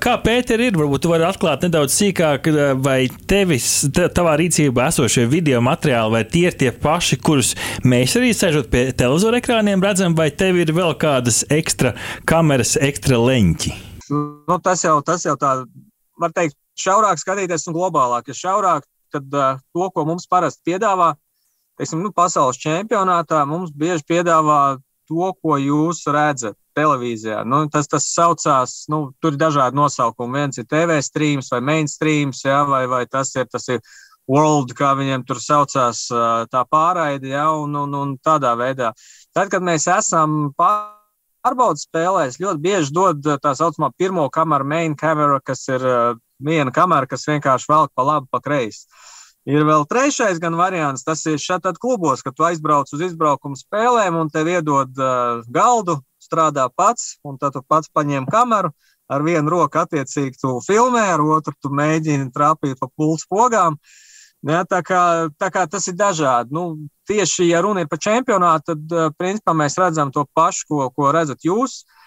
Kā 0.02 0.16
Pēter 0.24 0.66
ir, 0.66 0.74
varbūt 0.82 1.06
tu 1.06 1.12
vari 1.12 1.28
atklāt 1.28 1.62
nedaudz 1.62 1.94
sīkāk, 1.94 2.50
vai 2.82 2.98
tevis, 3.30 3.70
tavā 3.94 4.34
rīcībā 4.42 4.90
esošie 4.90 5.28
video 5.30 5.62
materiāli, 5.62 6.16
vai 6.18 6.26
tie 6.26 6.48
ir 6.50 6.58
tie 6.58 6.74
paši, 6.74 7.22
kurus 7.22 7.54
mēs 7.86 8.18
arī 8.18 8.34
sēžot 8.34 8.66
pie 8.72 8.88
televizora 8.98 9.38
ekrāniem 9.38 9.84
redzam, 9.86 10.18
vai 10.18 10.32
tev 10.34 10.58
ir 10.58 10.74
vēl 10.74 10.98
kādas 10.98 11.44
ekstra 11.54 11.94
kameras, 12.26 12.74
ekstra 12.82 13.22
leņķi? 13.22 13.76
Nu, 14.10 14.58
tas 14.58 14.82
jau, 14.82 14.98
tas 15.06 15.22
jau 15.28 15.38
tā, 15.38 15.60
var 16.18 16.34
teikt, 16.34 16.58
šaurāk 16.78 17.20
skatīties 17.20 17.68
un 17.68 17.76
globālāk. 17.76 18.30
Ja 18.30 18.36
šaurāk, 18.36 18.86
tad 19.14 19.32
uh, 19.34 19.60
to, 19.74 19.88
ko 19.94 20.04
mums 20.08 20.28
parasti 20.30 20.70
piedāvā, 20.70 21.14
teiksim, 21.78 22.02
nu, 22.04 22.12
pasaules 22.14 22.60
čempionātā, 22.60 23.44
mums 23.48 23.72
bieži 23.74 24.06
piedāvā 24.08 24.78
to, 25.08 25.30
ko 25.42 25.56
jūs 25.60 26.04
redzat 26.12 26.58
televīzijā. 26.76 27.40
Nu, 27.48 27.64
tas, 27.72 27.88
tas 27.90 28.10
saucās, 28.12 28.84
nu, 28.92 29.08
tur 29.22 29.34
ir 29.34 29.40
dažādi 29.40 29.78
nosaukumi. 29.78 30.42
Viens 30.42 30.60
ir 30.60 30.68
TV 30.68 31.00
streams 31.02 31.48
vai 31.54 31.62
mainstreams, 31.64 32.44
ja, 32.46 32.60
vai, 32.68 32.84
vai 32.90 33.06
tas 33.10 33.32
ir, 33.36 33.48
tas 33.50 33.66
ir 33.72 33.80
world, 34.28 34.74
kā 34.76 34.92
viņiem 34.98 35.24
tur 35.26 35.40
saucās, 35.40 36.04
tā 36.52 36.62
pārraide, 36.68 37.32
ja, 37.32 37.48
un, 37.56 37.74
un, 37.80 37.96
un 37.96 38.14
tādā 38.20 38.52
veidā. 38.60 38.92
Tad, 39.34 39.48
kad 39.50 39.64
mēs 39.64 39.88
esam 39.88 40.52
pār 40.58 40.98
pārbaudas 41.48 41.86
spēlēs 41.86 42.40
ļoti 42.42 42.60
bieži 42.62 42.94
dod 42.94 43.26
tā 43.42 43.54
saucamā 43.56 43.90
pirmo 43.96 44.26
kameru, 44.32 44.66
main 44.68 44.96
kamera, 44.98 45.40
kas 45.44 45.66
ir 45.70 45.84
viena 46.38 46.72
kamera, 46.74 47.08
kas 47.08 47.26
vienkārši 47.28 47.70
velk 47.70 47.94
pa 47.94 48.04
labi, 48.06 48.28
pa 48.30 48.40
kreisi. 48.42 48.86
Ir 49.48 49.64
vēl 49.64 49.86
trešais 49.88 50.40
gan 50.42 50.58
variants, 50.58 51.06
tas 51.06 51.22
ir 51.30 51.38
šeit 51.40 51.64
klubos, 51.80 52.20
kad 52.22 52.36
tu 52.36 52.44
aizbrauc 52.44 52.90
uz 52.92 53.04
izbraukumu 53.06 53.56
spēlēm 53.56 54.18
un 54.20 54.28
tev 54.28 54.50
iedod 54.52 54.92
uh, 55.00 55.40
galdu, 55.48 56.02
strādā 56.20 56.66
pats, 56.68 57.16
un 57.24 57.38
tad 57.40 57.56
tu 57.56 57.62
pats 57.64 57.88
paņem 57.88 58.26
kameru, 58.28 58.74
ar 59.08 59.24
vienu 59.24 59.48
roku 59.48 59.80
attiecīgi 59.80 60.36
tu 60.42 60.58
filmē, 60.66 61.06
ar 61.14 61.24
otru 61.24 61.54
tu 61.62 61.72
mēģini 61.72 62.28
trāpīt 62.34 62.76
pa 62.80 62.90
pulsu 62.92 63.24
pogām. 63.30 63.78
Ja, 64.44 64.62
tā, 64.68 64.82
kā, 64.86 65.30
tā 65.40 65.48
kā 65.50 65.64
tas 65.66 65.88
ir 65.88 65.96
dažādi. 65.98 66.52
Nu, 66.54 66.90
tieši, 67.08 67.48
ja 67.48 67.62
runa 67.64 67.82
ir 67.82 67.88
par 67.90 67.98
čempionātu, 68.04 68.74
tad 68.74 68.92
uh, 68.94 69.08
principā 69.16 69.56
mēs 69.56 69.78
redzam 69.80 70.12
to 70.12 70.28
pašu, 70.36 70.68
ko, 70.68 70.90
ko 70.92 71.08
redzat 71.14 71.48
jūs. 71.48 71.80
Uh, 71.86 71.97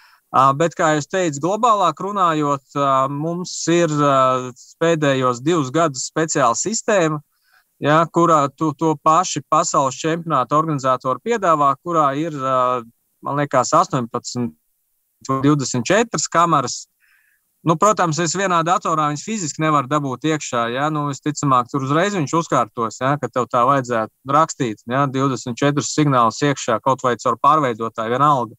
bet, 0.56 0.76
kā 0.78 0.94
jau 0.96 1.02
teicu, 1.12 1.42
globālāk 1.44 1.98
runājot, 2.00 2.64
uh, 2.78 3.08
mums 3.12 3.52
ir 3.72 3.92
pēdējos 4.80 5.42
divus 5.44 5.72
gadus 5.74 6.06
speciāla 6.08 6.56
sistēma, 6.56 7.20
ja, 7.82 7.98
kurā 8.08 8.46
tu, 8.56 8.72
to 8.78 8.94
paši 9.04 9.44
pasaules 9.50 9.98
čempionāta 10.00 10.56
organizatori 10.56 11.20
piedāvā, 11.24 11.74
kurā 11.84 12.12
ir, 12.16 12.36
man 13.22 13.42
liekas, 13.42 13.74
18, 13.76 14.48
24 15.28 16.32
kameras 16.32 16.82
Nu, 17.62 17.76
protams, 17.78 18.18
es 18.18 18.32
vienā 18.34 18.58
datorā 18.66 19.04
viņas 19.12 19.22
fiziski 19.22 19.62
nevaru 19.62 19.86
dabūt 19.86 20.24
iekšā. 20.26 20.64
Ja? 20.74 20.88
Nu, 20.90 21.04
visticamāk, 21.12 21.68
tur 21.70 21.84
uzreiz 21.86 22.16
viņš 22.16 22.32
uzkārtos, 22.40 22.98
ja? 22.98 23.12
ka 23.22 23.30
tev 23.30 23.46
tā 23.50 23.62
vajadzētu 23.68 24.34
rakstīt 24.34 24.82
ja? 24.90 25.04
24 25.06 25.84
signālus 25.86 26.42
iekšā, 26.42 26.80
kaut 26.82 27.04
vai 27.06 27.14
caur 27.22 27.38
pārveidotāju, 27.38 28.14
vienalga. 28.16 28.58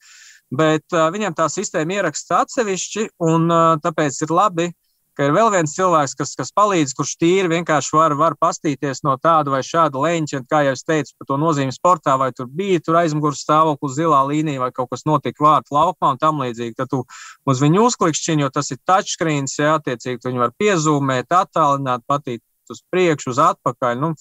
Bet 0.54 0.86
uh, 0.94 1.08
viņam 1.14 1.36
tā 1.38 1.50
sistēma 1.50 2.00
ieraksta 2.00 2.44
atsevišķi, 2.44 3.10
un 3.26 3.50
uh, 3.50 3.76
tāpēc 3.82 4.20
ir 4.26 4.34
labi, 4.34 4.70
ka 5.18 5.28
ir 5.28 5.34
vēl 5.36 5.50
viens 5.54 5.74
cilvēks, 5.76 6.16
kas, 6.18 6.34
kas 6.38 6.52
palīdz, 6.56 6.94
kurš 6.98 7.16
tīri 7.22 7.52
vienkārši 7.52 7.94
var, 7.96 8.16
var 8.18 8.36
pastīties 8.42 9.04
no 9.06 9.16
tāda 9.22 9.54
vai 9.54 9.62
šāda 9.66 10.02
leņķa, 10.02 10.42
kā 10.50 10.64
jau 10.68 10.76
es 10.78 10.86
teicu, 10.86 11.14
par 11.20 11.30
to 11.30 11.38
nozīmi 11.42 11.76
sportā, 11.76 12.16
vai 12.22 12.32
tur 12.36 12.50
bija 12.50 12.82
tur 12.84 12.98
aizmugures 13.02 13.44
stāvoklis, 13.46 13.98
zilā 13.98 14.24
līnija, 14.30 14.62
vai 14.64 14.72
kaut 14.76 14.90
kas 14.94 15.06
notika 15.10 15.46
vārtu 15.46 15.78
laukumā 15.78 16.16
un 16.16 16.22
tam 16.22 16.42
līdzīgi. 16.42 16.78
Tad 16.80 16.94
tu 16.94 17.04
uz 17.50 17.62
viņu 17.62 17.86
uzklikšķini, 17.90 18.46
jo 18.46 18.50
tas 18.54 18.74
ir 18.74 18.82
touchscreens, 18.90 19.60
jā, 19.62 19.76
attiecīgi 19.78 20.22
tu 20.22 20.32
viņu 20.32 20.46
var 20.48 20.56
piezūmēt, 20.62 21.30
attālināt, 21.44 22.06
patīt 22.10 22.42
uz 22.74 22.82
priekšu, 22.94 23.36
uz 23.36 23.44
atpakaļ. 23.52 24.02
Nu, 24.02 24.14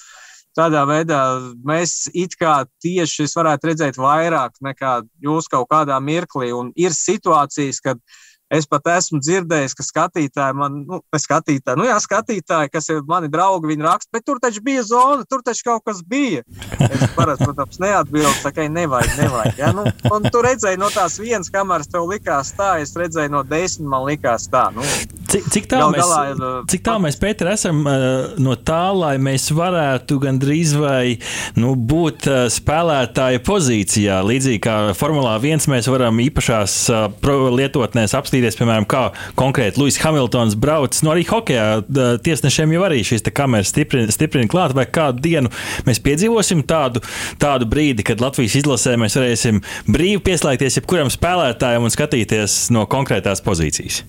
Tādā 0.58 0.82
veidā 0.84 1.20
mēs 1.64 2.10
it 2.12 2.34
kā 2.36 2.58
tieši 2.84 3.24
varētu 3.32 3.70
redzēt 3.70 3.96
vairāk 3.96 4.58
nekā 4.60 4.98
jūs 5.24 5.48
kaut 5.48 5.70
kādā 5.72 5.96
mirklī. 6.04 6.50
Un 6.52 6.74
ir 6.76 6.92
situācijas, 6.92 7.80
kad 7.80 7.96
uh, 7.96 8.20
Es 8.52 8.66
pat 8.68 8.88
esmu 8.98 9.16
dzirdējis, 9.22 9.72
ka 9.78 9.84
skatītāji 9.86 10.56
man, 10.58 10.82
nu, 10.84 10.98
skatītāji, 11.16 11.78
nu 11.80 11.86
jā, 11.88 11.96
skatītāji, 12.04 12.68
kas 12.74 12.90
ir 12.92 13.00
mani 13.08 13.30
draugi, 13.32 13.70
viņi 13.70 13.86
raksta, 13.86 14.12
bet 14.12 14.26
tur 14.28 14.42
taču 14.42 14.60
bija 14.64 14.82
zona, 14.84 15.24
tur 15.24 15.40
taču 15.46 15.64
kaut 15.70 15.86
kas 15.88 16.02
bija. 16.04 16.42
Es 16.82 17.06
parasti, 17.16 17.46
protams, 17.46 17.80
neatbildu, 17.80 18.34
sakai, 18.42 18.68
nevajag, 18.72 19.14
nevajag. 19.22 19.56
Ja? 19.62 19.72
Nu, 19.72 19.86
un 20.12 20.28
tu 20.28 20.42
redzēji 20.44 20.80
no 20.82 20.90
tās 20.92 21.16
vienas 21.22 21.48
kameras, 21.52 21.88
tev 21.88 22.04
likās 22.10 22.52
tā, 22.58 22.74
es 22.84 22.92
redzēju 22.98 23.32
no 23.32 23.40
desmit, 23.48 23.88
man 23.88 24.04
likās 24.10 24.44
tā. 24.52 24.66
Nu, 24.76 24.84
cik, 25.32 25.48
cik 25.54 25.70
tālu 25.72 25.96
mēs, 25.96 26.12
ir, 26.34 26.44
cik 26.74 26.84
tā 26.84 26.98
mēs, 27.00 27.18
Pēter, 27.22 27.52
esam 27.54 27.80
uh, 27.86 28.34
no 28.42 28.58
tā, 28.60 28.82
lai 28.96 29.14
mēs 29.22 29.48
varētu 29.56 30.20
gandrīz 30.26 30.76
vai 30.76 31.16
nu, 31.56 31.72
būt 31.72 32.28
uh, 32.28 32.44
spēlētāja 32.52 33.40
pozīcijā, 33.48 34.20
līdzīgi 34.28 34.62
kā 34.68 34.76
Formulā 34.98 35.38
1 35.40 35.70
mēs 35.72 35.88
varam 35.88 36.20
īpašās 36.28 36.78
uh, 36.92 37.08
lietotnēs 37.56 38.16
apstīties 38.18 38.41
paskatīties, 38.42 38.58
piemēram, 38.58 38.86
kā 38.88 39.12
konkrēti 39.38 39.80
Lūsis 39.80 40.00
Hamiltons 40.02 40.56
brauc. 40.58 40.96
Nu, 41.02 41.12
arī 41.12 41.24
hokeja 41.28 41.82
tiesnešiem 42.22 42.74
jau 42.74 42.84
arī 42.86 43.02
šīs 43.06 43.24
kameras 43.34 43.70
stiprina, 43.70 44.10
stiprina 44.12 44.50
klāt, 44.50 44.74
vai 44.74 44.86
kādu 44.86 45.22
dienu 45.22 45.50
mēs 45.86 46.00
piedzīvosim 46.02 46.64
tādu, 46.66 47.02
tādu 47.38 47.66
brīdi, 47.66 48.04
kad 48.04 48.20
Latvijas 48.20 48.56
izlasē 48.58 48.96
mēs 49.00 49.16
varēsim 49.16 49.62
brīvi 49.88 50.22
pieslēgties 50.26 50.80
jebkuram 50.80 51.10
spēlētājam 51.12 51.86
un 51.86 51.92
skatīties 51.92 52.70
no 52.74 52.86
konkrētās 52.86 53.42
pozīcijas. 53.44 54.02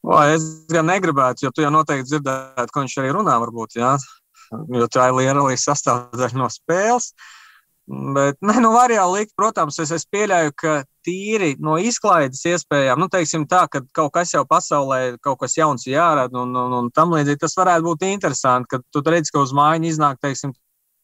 O, 0.00 0.16
es 0.32 0.46
gan 0.72 0.88
negribētu, 0.88 1.44
jo 1.44 1.52
tu 1.52 1.64
jau 1.64 1.72
noteikti 1.74 2.08
dzirdētu, 2.08 2.72
ko 2.72 2.86
viņš 2.86 2.96
arī 3.02 3.12
runā. 3.12 3.36
Varbūt, 3.42 3.76
jā. 3.76 3.98
jo 4.72 4.88
tā 4.88 5.10
ir 5.10 5.18
liela 5.18 5.44
sastāvdaļa 5.60 6.40
no 6.40 6.48
spēles. 6.48 7.12
Bet, 7.90 8.36
ne, 8.46 8.54
nu, 8.62 8.70
var 8.76 8.92
jau 8.94 9.08
likt, 9.14 9.32
protams, 9.38 9.80
es, 9.82 9.90
es 9.94 10.06
pieļauju, 10.06 10.54
ka 10.62 10.74
tīri 11.06 11.54
no 11.64 11.74
izklaides 11.80 12.44
iespējām, 12.46 13.00
nu, 13.02 13.08
teiksim 13.10 13.46
tā, 13.50 13.64
ka 13.72 13.82
kaut 13.96 14.12
kas 14.14 14.34
jau 14.36 14.44
pasaulē, 14.46 15.16
kaut 15.24 15.40
kas 15.42 15.56
jauns 15.58 15.88
jārada 15.88 16.42
un, 16.44 16.54
un, 16.54 16.76
un 16.80 16.90
tam 16.94 17.16
līdzīgi, 17.16 17.40
tas 17.42 17.56
varētu 17.58 17.88
būt 17.88 18.04
interesanti, 18.10 18.70
ka 18.74 18.82
tu 18.92 19.02
redz, 19.06 19.32
ka 19.34 19.42
uz 19.42 19.54
mājiņu 19.56 19.90
iznāk, 19.90 20.20
teiksim, 20.22 20.54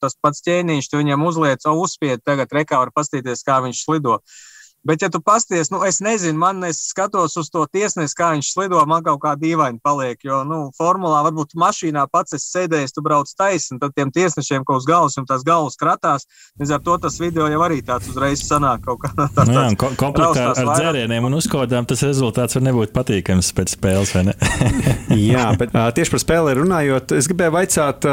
tas 0.05 0.15
pats 0.23 0.45
ķēniņš, 0.47 0.91
tu 0.93 1.01
viņam 1.01 1.25
uzliec, 1.27 1.65
uzspied, 1.67 2.23
tagad 2.23 2.53
rekā 2.53 2.79
var 2.85 2.93
pastīties, 2.95 3.43
kā 3.47 3.63
viņš 3.65 3.83
slido. 3.89 4.21
Uh, 4.21 4.56
Bet, 4.87 5.03
ja 5.03 5.09
tu 5.11 5.19
pasties, 5.21 5.71
nu, 5.75 5.81
es 5.83 5.99
nezinu, 6.05 6.39
man 6.39 6.63
es 6.65 6.79
skatos 6.93 7.35
uz 7.41 7.49
to 7.51 7.65
tiesnesi, 7.67 8.15
kā 8.15 8.31
viņš 8.37 8.53
slido, 8.55 8.79
man 8.87 9.03
kaut 9.07 9.19
kā 9.25 9.33
dīvaini 9.39 9.81
paliek. 9.83 10.21
Jo, 10.23 10.45
nu, 10.47 10.61
formulā 10.79 11.25
varbūt 11.27 11.57
mašīnā 11.59 12.05
pats 12.13 12.37
esi 12.39 12.53
sēdējis, 12.53 12.95
tu 12.95 13.03
brauc 13.03 13.31
taisni, 13.35 13.81
tad 13.83 13.97
tiem 13.97 14.13
tiesnešiem 14.15 14.63
kaut 14.69 14.85
uz 14.85 14.87
galvas 14.87 15.19
un 15.19 15.27
tās 15.27 15.43
galvas 15.47 15.79
kratās. 15.81 16.29
Līdz 16.61 16.77
ar 16.77 16.85
to 16.87 16.99
tas 17.03 17.19
video 17.19 17.49
jau 17.51 17.65
arī 17.67 17.81
tāds 17.87 18.13
uzreiz 18.13 18.45
sanāk 18.47 18.85
kaut 18.87 19.03
kā 19.03 19.11
tāds. 19.19 19.51
Nu, 19.51 19.59
jā, 19.59 19.67
ko, 19.81 19.91
komplektā 19.99 20.53
ar 20.53 20.61
vairāk. 20.61 20.79
dzērieniem 20.79 21.27
un 21.27 21.39
uzkodām 21.41 21.91
tas 21.91 22.07
rezultāts 22.07 22.59
var 22.59 22.67
nebūt 22.69 22.95
patīkams 22.95 23.51
pēc 23.59 23.75
spēles, 23.75 24.15
vai 24.15 24.29
ne? 24.31 24.37
jā, 25.33 25.49
bet 25.59 25.75
tieši 25.99 26.15
par 26.15 26.23
spēli 26.23 26.57
runājot, 26.61 27.17
es 27.19 27.31
gribēju 27.33 27.57
vaicāt, 27.59 28.11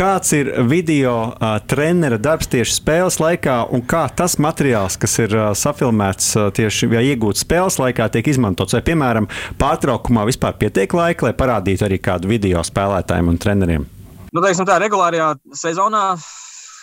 Kāds 0.00 0.30
ir 0.32 0.48
video 0.64 1.10
uh, 1.28 1.58
trenera 1.68 2.16
darbs 2.16 2.48
tieši 2.48 2.72
spēles 2.72 3.18
laikā, 3.20 3.56
un 3.76 3.82
kā 3.84 4.06
tas 4.16 4.38
materiāls, 4.40 4.94
kas 4.96 5.18
ir 5.20 5.34
uh, 5.36 5.50
safilmēts 5.52 6.30
uh, 6.38 6.46
tieši 6.56 6.88
vai 6.88 7.02
iegūts 7.10 7.42
spēles 7.44 7.76
laikā, 7.76 8.06
tiek 8.14 8.30
izmantots? 8.32 8.72
Vai, 8.78 8.80
piemēram, 8.86 9.28
pārtraukumā 9.60 10.24
vispār 10.30 10.56
pietiek 10.56 10.96
laika, 10.96 11.26
lai 11.28 11.34
parādītu 11.36 11.84
arī 11.84 11.98
kādu 12.00 12.30
video 12.32 12.62
spēlētājiem 12.64 13.28
un 13.28 13.36
treneriem? 13.44 13.84
Nu, 14.32 14.40
teiksim, 14.40 14.64
tā 14.64 14.78
regulārajā 14.80 15.34
sezonā, 15.66 16.06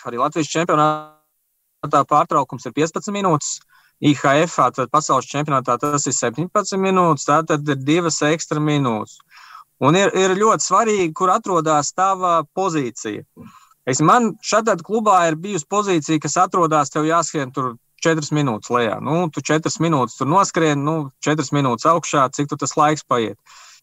arī 0.06 0.22
Latvijas 0.22 0.54
čempionātā 0.54 2.04
pārtraukums 2.14 2.70
ir 2.70 2.76
15 2.78 3.10
minūtes. 3.18 3.56
IHF, 3.98 4.60
tad 4.78 4.92
pasaules 4.94 5.26
čempionātā 5.26 5.74
tas 5.82 6.06
ir 6.06 6.14
17 6.14 6.78
minūtes, 6.78 7.26
tā 7.26 7.42
tad 7.42 7.66
ir 7.66 7.82
divas 7.82 8.22
ekstra 8.22 8.62
minūtes. 8.62 9.18
Un 9.84 9.94
ir, 9.94 10.10
ir 10.18 10.34
ļoti 10.34 10.64
svarīgi, 10.64 11.12
kur 11.14 11.30
atrodas 11.30 11.92
tava 11.94 12.40
pozīcija. 12.56 13.22
Es, 13.88 14.00
man 14.04 14.32
šādā 14.44 14.74
klubā 14.84 15.20
ir 15.30 15.38
bijusi 15.40 15.68
pozīcija, 15.70 16.20
kas 16.20 16.36
atrodas 16.42 16.90
tev 16.92 17.06
jāskrien 17.08 17.54
tur 17.54 17.76
4 18.04 18.34
minūtes 18.34 18.70
lejā. 18.74 18.98
Nu, 19.02 19.28
tu 19.32 19.42
4 19.42 19.70
minūtes 19.82 20.18
tur 20.18 20.28
noskrien, 20.30 20.82
nu, 20.84 21.10
4 21.24 21.54
minūtes 21.54 21.86
augšā, 21.88 22.28
cik 22.34 22.52
tas 22.58 22.76
laiks 22.78 23.06
paiet. 23.06 23.38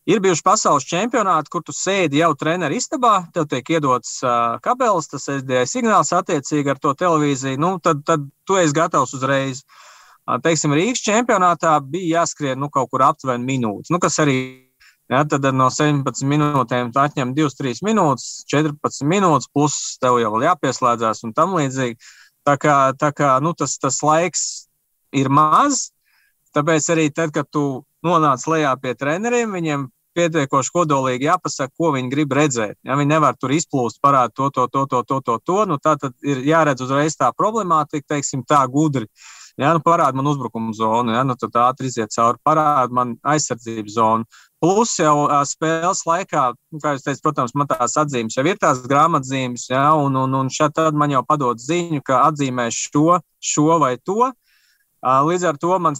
Ir 0.06 0.20
bijuši 0.22 0.44
pasaules 0.46 0.86
čempionāti, 0.86 1.50
kur 1.50 1.64
tu 1.66 1.74
sēdi 1.74 2.20
jau 2.20 2.36
treneru 2.38 2.78
istabā, 2.78 3.24
tev 3.34 3.48
tiek 3.50 3.72
iedots 3.74 4.20
uh, 4.22 4.60
kabelis, 4.62 5.10
tas 5.10 5.26
SDI 5.26 5.64
signāls 5.66 6.14
attiecīgi 6.14 6.76
ar 6.76 6.78
to 6.78 6.94
televīziju. 6.94 7.58
Nu, 7.58 7.72
tad, 7.82 8.04
tad 8.06 8.28
tu 8.46 8.60
esi 8.62 8.76
gatavs 8.78 9.16
uzreiz. 9.18 9.64
Uh, 10.28 10.38
teiksim, 10.46 10.76
Rīgas 10.78 11.02
čempionātā 11.08 11.80
bija 11.82 12.22
jāskrien 12.22 12.62
nu, 12.62 12.70
kaut 12.70 12.92
kur 12.94 13.02
aptuveni 13.08 13.48
minūtes, 13.48 13.90
nu, 13.90 13.98
kas 14.04 14.22
arī 14.22 14.38
Ja, 15.12 15.22
tad 15.30 15.46
no 15.54 15.68
17 15.70 16.26
minūtēm 16.26 16.90
atņem 16.98 17.36
2-3 17.38 17.84
minūtes, 17.86 18.46
14 18.50 19.06
minūtes, 19.06 19.50
plus 19.54 19.76
tev 20.02 20.18
jau 20.18 20.40
jāpieslēdzās 20.42 21.22
un 21.28 21.34
tam 21.38 21.54
līdzīgi. 21.60 22.00
Tā 22.46 22.56
kā, 22.62 22.78
tā 22.98 23.12
kā 23.14 23.36
nu, 23.42 23.54
tas, 23.58 23.78
tas 23.82 24.00
laiks 24.06 24.46
ir 25.14 25.30
maz, 25.30 25.92
tāpēc 26.58 26.90
arī 26.94 27.10
tad, 27.14 27.34
kad 27.34 27.50
tu 27.54 27.84
nonāc 28.06 28.46
lejā 28.50 28.74
pie 28.82 28.96
treneriem, 28.98 29.54
viņiem 29.54 29.88
pietiekoši 30.16 30.74
kodolīgi 30.74 31.28
jāpasaka, 31.28 31.74
ko 31.78 31.92
viņi 31.96 32.12
grib 32.12 32.34
redzēt. 32.36 32.78
Ja, 32.88 32.96
viņi 32.98 33.12
nevar 33.12 33.38
tur 33.40 33.54
izplūst, 33.56 34.00
parādīt 34.04 34.36
to, 34.38 34.50
to, 34.56 34.68
to, 34.72 34.86
to, 34.92 35.02
to, 35.04 35.22
to, 35.28 35.40
to. 35.44 35.58
Nu, 35.70 35.78
tā 35.82 35.98
tad 36.02 36.16
ir 36.26 36.42
jāredz 36.48 36.86
uzreiz 36.86 37.18
tā 37.20 37.32
problemātika, 37.36 38.16
teiksim, 38.16 38.46
tā 38.48 38.64
gudri. 38.72 39.10
Ja, 39.60 39.72
nu, 39.76 39.80
parāda 39.84 40.18
man 40.18 40.28
uzbrukuma 40.28 40.74
zonu, 40.76 41.14
ja, 41.16 41.24
nu, 41.28 41.36
tad 41.40 41.56
ātri 41.64 41.92
iziet 41.92 42.12
cauri, 42.16 42.42
parāda 42.44 42.92
man 42.96 43.16
aizsardzības 43.24 43.96
zonu. 43.96 44.28
Plus 44.66 44.96
jau 44.98 45.28
spēles 45.46 46.00
laikā, 46.08 46.44
nu, 46.74 46.80
kā 46.82 46.96
jūs 46.96 47.04
teicat, 47.06 47.22
protams, 47.22 47.52
man 47.54 47.68
tās 47.70 47.94
atzīmes 48.02 48.34
jau 48.34 48.46
ir 48.50 48.58
tās 48.58 48.80
grāmatzīmes, 48.90 49.68
ja, 49.70 49.84
un, 50.02 50.18
un, 50.18 50.34
un 50.40 50.50
šeit 50.50 50.80
man 50.98 51.14
jau 51.14 51.22
padod 51.28 51.62
ziņu, 51.62 52.02
ka 52.02 52.24
atzīmēs 52.32 52.80
šo, 52.88 53.20
šo 53.38 53.78
vai 53.84 53.94
to. 54.02 54.32
Līdz 55.06 55.46
ar 55.52 55.62
to 55.62 55.78
man 55.78 56.00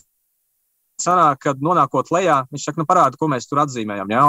sanāk, 0.98 1.44
kad 1.46 1.62
nonākot 1.62 2.10
lejā, 2.16 2.42
viņš 2.50 2.66
saka, 2.72 2.82
nu 2.82 2.90
parāda, 2.90 3.22
ko 3.22 3.30
mēs 3.30 3.46
tur 3.46 3.62
atzīmējam. 3.68 4.18
Ja? 4.18 4.26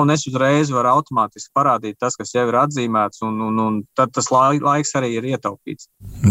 Un 0.00 0.10
es 0.14 0.26
uzreiz 0.28 0.70
varu 0.74 0.90
automātiski 0.96 1.52
parādīt 1.54 1.98
tas, 2.02 2.16
kas 2.18 2.34
jau 2.34 2.46
ir 2.48 2.58
atzīmēts, 2.58 3.22
un, 3.26 3.40
un, 3.48 3.60
un 3.62 3.80
tad 3.96 4.12
tas 4.14 4.30
laiks 4.32 4.94
arī 4.98 5.14
ir 5.18 5.28
ietaupīts. 5.34 5.88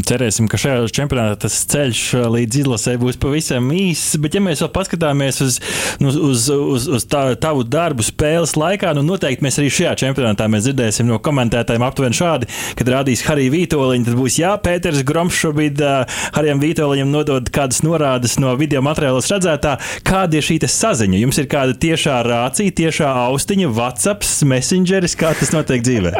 Cerēsim, 0.08 0.50
ka 0.52 0.60
šajā 0.60 0.88
čempionātā 0.94 1.46
tas 1.46 1.56
ceļš 1.72 2.04
līdz 2.34 2.60
izlasē 2.64 2.96
būs 3.02 3.20
pavisam 3.22 3.70
īss, 3.76 4.18
bet 4.22 4.38
ja 4.38 4.44
mēs 4.44 4.64
vēl 4.66 4.72
paskatāmies 4.76 5.42
uz, 5.46 5.60
nu, 6.04 6.12
uz, 6.32 6.48
uz, 6.52 6.88
uz 7.00 7.08
tā, 7.10 7.24
tavu 7.40 7.64
darbu 7.64 8.06
spēles 8.06 8.56
laikā, 8.60 8.94
nu 8.98 9.06
noteikti 9.08 9.46
mēs 9.46 9.60
arī 9.62 9.72
šajā 9.74 9.96
čempionātā 10.04 10.50
dzirdēsim 10.54 11.08
no 11.10 11.20
komentētājiem 11.24 11.86
aptuveni 11.88 12.18
šādi, 12.18 12.50
kad 12.80 12.92
rādīs 12.94 13.24
Harija 13.28 13.52
Vītoliņa, 13.54 14.08
tad 14.10 14.20
būs 14.20 14.40
jā, 14.40 14.54
Pēters 14.64 15.04
Groms 15.08 15.38
šobrīd 15.40 15.82
uh, 15.84 16.20
Harijam 16.36 16.62
Vītoliņam 16.64 17.12
nodod 17.14 17.50
kādas 17.54 17.82
norādes 17.86 18.38
no 18.42 18.54
video 18.60 18.84
materiālos 18.86 19.30
redzētā, 19.32 19.78
kāda 20.08 20.40
ir 20.40 20.46
šī 20.46 20.60
saziņa. 20.70 21.20
Jums 21.24 21.40
ir 21.42 21.50
kāda 21.52 21.76
tiešā 21.80 22.20
rācija, 22.28 22.76
tiešā 22.78 23.10
austiņa 23.28 23.53
rakstiņa, 23.54 23.70
WhatsApp, 23.78 24.24
Messengeris, 24.50 25.16
kā 25.16 25.34
tas 25.38 25.52
notiek 25.54 25.84
dzīvē? 25.84 26.12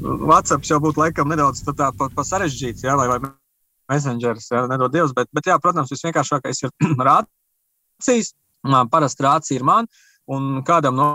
WhatsApp 0.00 0.64
jau 0.64 0.78
būtu 0.80 1.00
laikam 1.02 1.28
nedaudz 1.28 1.60
sarežģīts, 1.60 2.84
jā, 2.84 2.96
vai, 2.96 3.08
vai 3.08 3.18
Messengeris, 3.90 4.48
jā, 4.50 4.66
nedod 4.68 4.92
Dievs, 4.92 5.12
bet, 5.12 5.28
bet 5.32 5.46
jā, 5.46 5.58
protams, 5.58 5.90
visvienkāršākais 5.92 6.62
ir 6.64 6.70
rācijas. 7.08 8.34
Parasti 8.90 9.22
rācija 9.22 9.58
ir 9.58 9.64
man 9.64 9.86
un 10.26 10.62
kādam 10.64 10.96
no 10.96 11.08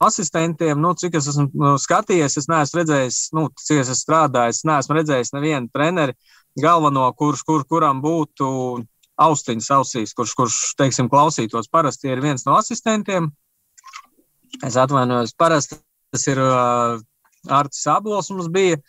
asistentiem, 0.00 0.78
nu, 0.80 0.94
cik 0.94 1.18
es 1.18 1.28
esmu 1.28 1.50
nu, 1.52 1.76
skatījies, 1.78 2.38
es 2.38 2.48
neesmu 2.48 2.80
redzējis, 2.80 3.18
nu, 3.36 3.48
cik 3.52 3.82
es 3.82 3.92
esmu 3.92 4.00
strādājis, 4.00 4.64
neesmu 4.66 4.96
redzējis 4.96 5.34
nevienu 5.36 5.70
treneri 5.74 6.16
galveno, 6.58 7.06
kurš, 7.18 7.44
kur, 7.46 7.66
kuram 7.68 8.00
būtu 8.02 8.48
austiņas 9.18 9.70
ausīs, 9.76 10.14
kurš, 10.18 10.34
kurš, 10.38 10.58
teiksim, 10.78 11.10
klausītos. 11.10 11.70
Parasti 11.70 12.10
ir 12.10 12.22
viens 12.22 12.44
no 12.46 12.58
asistentiem, 12.58 13.30
Es 14.64 14.78
atvainojos, 14.80 15.34
parasti 15.38 15.78
tas 16.12 16.24
ir 16.30 16.40
uh, 16.40 16.98
Artis 17.48 17.86
Abols 17.90 18.30
mums 18.32 18.48
bija. 18.52 18.80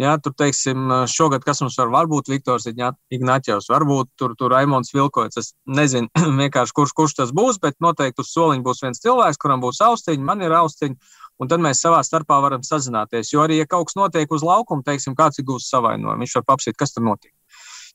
Jā, 0.00 0.14
tur, 0.22 0.32
teiksim, 0.32 0.86
šogad, 1.10 1.42
kas 1.44 1.58
mums 1.60 1.74
var, 1.76 1.90
varbūt 1.92 2.30
Viktors 2.30 2.64
Ignāķevs, 2.70 3.66
varbūt 3.68 4.08
tur, 4.16 4.32
tur 4.38 4.54
Raimons 4.54 4.94
Vilkots. 4.94 5.36
Es 5.36 5.50
nezinu 5.68 6.08
vienkārši, 6.40 6.72
kurš, 6.76 6.94
kurš 6.96 7.16
tas 7.18 7.34
būs, 7.36 7.58
bet 7.60 7.76
noteikti 7.84 8.24
uz 8.24 8.30
soliņa 8.32 8.64
būs 8.64 8.80
viens 8.86 9.02
cilvēks, 9.02 9.40
kuram 9.42 9.60
būs 9.60 9.82
austiņa, 9.84 10.24
man 10.24 10.46
ir 10.46 10.54
austiņa, 10.56 11.12
un 11.42 11.52
tad 11.52 11.60
mēs 11.60 11.82
savā 11.84 12.00
starpā 12.06 12.38
varam 12.40 12.64
sazināties. 12.64 13.34
Jo 13.34 13.44
arī, 13.44 13.60
ja 13.60 13.68
kaut 13.68 13.90
kas 13.90 13.98
notiek 13.98 14.32
uz 14.32 14.46
laukuma, 14.46 14.86
teiksim, 14.86 15.18
kāds 15.18 15.42
ir 15.42 15.48
gūs 15.50 15.68
savainojumu, 15.68 16.16
viņš 16.22 16.38
var 16.38 16.48
papsīt, 16.54 16.78
kas 16.80 16.96
tur 16.96 17.04
notiek. 17.10 17.34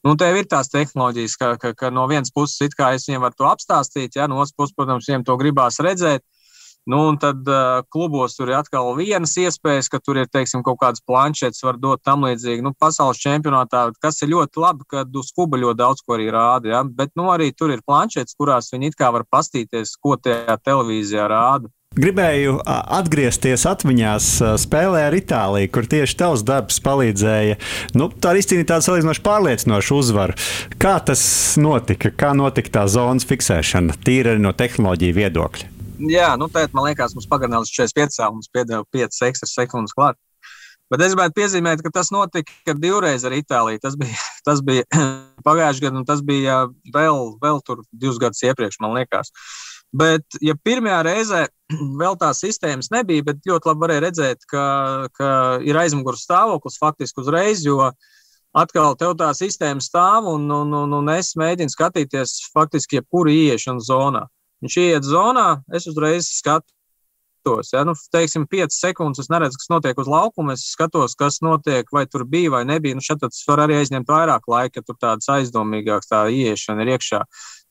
Nu, 0.05 0.13
tev 0.19 0.37
ir 0.37 0.45
tās 0.45 0.69
tehnoloģijas, 0.69 1.39
ka, 1.41 1.55
ka, 1.57 1.73
ka 1.73 1.89
no 1.89 2.05
vienas 2.11 2.29
puses 2.35 2.61
it 2.67 2.75
kā 2.77 2.91
es 2.93 3.07
viņiem 3.07 3.23
varu 3.23 3.39
to 3.39 3.49
apstāstīt, 3.49 4.19
ja 4.19 4.27
no 4.29 4.37
otras 4.43 4.53
puses, 4.53 4.75
protams, 4.77 5.07
viņiem 5.09 5.25
to 5.25 5.37
gribās 5.41 5.81
redzēt. 5.81 6.21
Nu, 6.85 7.07
un 7.09 7.17
tad 7.17 7.47
uh, 7.49 7.81
klubos 7.89 8.35
tur 8.37 8.51
ir 8.51 8.59
atkal 8.59 8.91
vienas 8.99 9.33
iespējas, 9.41 9.89
ka 9.89 9.97
tur 9.97 10.19
ir 10.21 10.27
teiksim, 10.29 10.61
kaut 10.65 10.77
kādas 10.83 11.01
planšetes, 11.01 11.63
var 11.65 11.79
dot 11.81 12.03
tam 12.05 12.27
līdzīgi. 12.27 12.61
Nu, 12.61 12.75
pasaules 12.77 13.21
čempionātā, 13.23 13.87
kas 14.03 14.21
ir 14.21 14.29
ļoti 14.35 14.61
labi, 14.61 14.85
kad 14.93 15.17
uz 15.17 15.31
kuba 15.33 15.57
ļoti 15.63 15.81
daudz 15.81 16.05
ko 16.05 16.19
arī 16.19 16.29
rāda. 16.35 16.69
Ja? 16.75 16.83
Bet 16.85 17.15
nu, 17.17 17.31
arī 17.33 17.49
tur 17.57 17.73
ir 17.73 17.81
planšetes, 17.85 18.37
kurās 18.37 18.69
viņi 18.73 18.93
it 18.93 18.99
kā 18.99 19.09
var 19.15 19.25
pastīties, 19.25 19.97
ko 19.97 20.13
tajā 20.21 20.59
televīzijā 20.61 21.25
rāda. 21.31 21.73
Gribēju 21.95 22.57
atgriezties 22.67 23.63
atmiņās 23.71 24.25
spēlē 24.59 25.05
ar 25.07 25.15
Itāliju, 25.15 25.69
kur 25.71 25.85
tieši 25.89 26.17
tavs 26.19 26.43
darbs 26.45 26.81
palīdzēja. 26.83 27.55
Nu, 27.95 28.09
tā 28.11 28.35
ir 28.35 28.41
izcīnīta 28.41 28.73
tāda 28.73 28.85
salīdzinoši 28.89 29.23
pārliecinoša 29.25 29.95
uzvara. 29.95 30.35
Kā 30.75 30.97
tas 31.07 31.23
notika? 31.57 32.11
Kā 32.11 32.33
notika 32.35 32.81
tā 32.81 32.83
zonas 32.91 33.25
fiksēšana, 33.29 33.95
tīri 34.03 34.35
no 34.43 34.51
tehnoloģiju 34.51 35.17
viedokļa? 35.23 35.74
Jā, 35.99 36.29
nu, 36.39 36.49
tā 36.51 36.65
man 36.75 36.89
liekas, 36.89 37.15
mums 37.15 37.27
pagarināja 37.31 37.63
līdz 37.63 37.73
45, 37.95 38.31
mums 38.35 38.51
piedeva 38.53 38.85
5 38.95 39.21
ekstra 39.29 39.49
sekundes 39.49 39.95
klāt. 39.95 40.19
Bet 40.93 41.01
es 41.01 41.15
gribētu 41.15 41.33
piezīmēt, 41.39 41.81
ka 41.81 41.89
tas 41.93 42.11
notika 42.13 42.75
divreiz 42.77 43.23
ar 43.25 43.33
Itāliju. 43.33 43.81
Tas 43.81 43.95
bija, 43.97 44.17
tas 44.47 44.61
bija 44.65 44.85
pagājušajā 45.47 45.87
gadā, 45.87 46.01
un 46.01 46.07
tas 46.07 46.21
bija 46.25 46.59
vēl, 46.93 47.31
vēl 47.41 47.63
tur 47.65 47.81
divus 47.91 48.19
gadus 48.21 48.43
iepriekš, 48.45 48.79
man 48.83 48.93
liekas. 48.99 49.33
Bet, 49.95 50.25
ja 50.43 50.53
pirmajā 50.67 50.99
reizē 51.07 51.41
vēl 52.01 52.19
tās 52.21 52.43
sistēmas 52.43 52.91
nebija, 52.93 53.25
bet 53.31 53.49
ļoti 53.49 53.71
labi 53.71 53.85
varēja 53.85 54.05
redzēt, 54.05 54.45
ka, 54.51 54.65
ka 55.17 55.31
ir 55.65 55.81
aizmugures 55.81 56.27
stāvoklis 56.27 56.77
faktiski 56.81 57.23
uzreiz, 57.23 57.65
jo 57.65 57.89
atkal 58.55 58.93
tev 58.99 59.17
tā 59.19 59.31
sistēma 59.35 59.83
stāv 59.83 60.29
un, 60.31 60.45
un, 60.53 60.77
un, 60.85 60.93
un 61.01 61.11
es 61.15 61.33
mēģinu 61.39 61.73
skatīties 61.73 62.37
faktiski 62.53 63.01
jebkuru 63.01 63.33
ieiešanu 63.33 63.81
zonā. 63.83 64.27
Viņš 64.63 64.77
ieiet 64.81 65.07
zonā, 65.07 65.47
es 65.73 65.87
uzreiz 65.89 66.29
skatos. 66.31 67.71
Ja? 67.73 67.83
Nu, 67.87 67.93
teiksim, 68.13 68.47
5 68.49 68.75
sekundes 68.75 69.23
es 69.25 69.29
neredzu, 69.29 69.59
kas 69.61 69.71
notiek 69.73 69.99
uz 70.01 70.09
laukuma. 70.09 70.55
Es 70.55 70.65
skatos, 70.71 71.17
kas 71.19 71.41
notiek, 71.45 71.89
vai 71.93 72.05
tur 72.07 72.23
bija 72.29 72.53
vai 72.55 72.63
nebija. 72.67 72.97
Nu, 72.97 73.03
šeit 73.05 73.21
tas 73.23 73.43
var 73.49 73.65
arī 73.65 73.79
aizņemt 73.81 74.09
vairāk 74.09 74.47
laika, 74.51 74.81
ja 74.81 74.87
tur 74.87 74.97
tādas 75.01 75.29
aizdomīgākas 75.35 76.11
tā 76.11 76.25
ieiešana 76.31 76.85
ir 76.85 76.95
iekšā. 76.95 77.21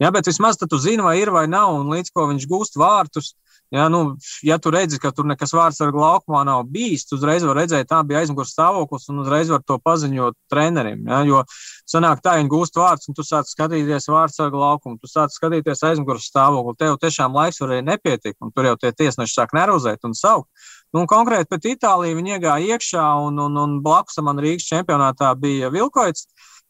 Ja, 0.03 0.13
bet 0.15 0.29
vismaz 0.31 0.61
tu 0.61 0.79
zini, 0.79 1.03
vai 1.07 1.17
ir 1.23 1.33
vai 1.35 1.47
nav, 1.51 1.75
un 1.81 1.91
līdz 1.95 2.15
ko 2.15 2.29
viņš 2.31 2.47
gūst 2.51 2.79
vārtus, 2.81 3.35
Ja, 3.73 3.89
nu, 3.89 4.17
ja 4.45 4.59
tu 4.63 4.71
redzi, 4.71 5.01
ka 5.03 5.11
tur 5.11 5.27
nekas 5.27 5.51
vārds 5.57 5.81
ar 5.83 5.95
laukumā 5.97 6.45
nav 6.47 6.63
bijis, 6.71 7.07
tad 7.09 7.19
uzreiz 7.19 7.43
var 7.47 7.57
redzēt, 7.59 7.89
tā 7.91 8.03
bija 8.07 8.21
aizmugures 8.21 8.53
stāvoklis, 8.55 9.09
un 9.11 9.23
uzreiz 9.25 9.51
var 9.51 9.65
to 9.67 9.79
paziņot 9.83 10.37
trenerim. 10.53 11.03
Ja, 11.11 11.23
jo 11.27 11.41
sanāk 11.91 12.23
tā, 12.23 12.37
viņi 12.39 12.53
gūst 12.53 12.79
vārds, 12.79 13.09
un 13.11 13.17
tu 13.19 13.25
sāc 13.27 13.51
skatīties 13.51 14.07
vārds 14.13 14.39
ar 14.45 14.55
laukumu, 14.55 15.01
tu 15.03 15.11
sāc 15.11 15.35
skatīties 15.35 15.83
aizmugures 15.91 16.29
stāvokli. 16.31 16.77
Tev 16.85 17.01
tiešām 17.03 17.35
laiks 17.35 17.59
varēja 17.65 17.89
nepietikt, 17.89 18.39
un 18.45 18.55
tur 18.55 18.71
jau 18.71 18.77
tie 18.79 18.93
tiesneši 18.95 19.41
sāk 19.41 19.57
nervozēt 19.59 20.07
un 20.07 20.15
saukt. 20.15 20.51
Nu, 20.95 21.09
konkrēti 21.11 21.51
pret 21.51 21.65
Itāliju 21.73 22.21
viņi 22.21 22.37
iegāja 22.37 22.77
iekšā, 22.77 23.09
un, 23.27 23.41
un, 23.43 23.59
un 23.59 23.81
blakus 23.83 24.21
man 24.23 24.39
Rīgas 24.39 24.69
čempionātā 24.69 25.33
bija 25.35 25.73
Vilkoits. 25.75 26.29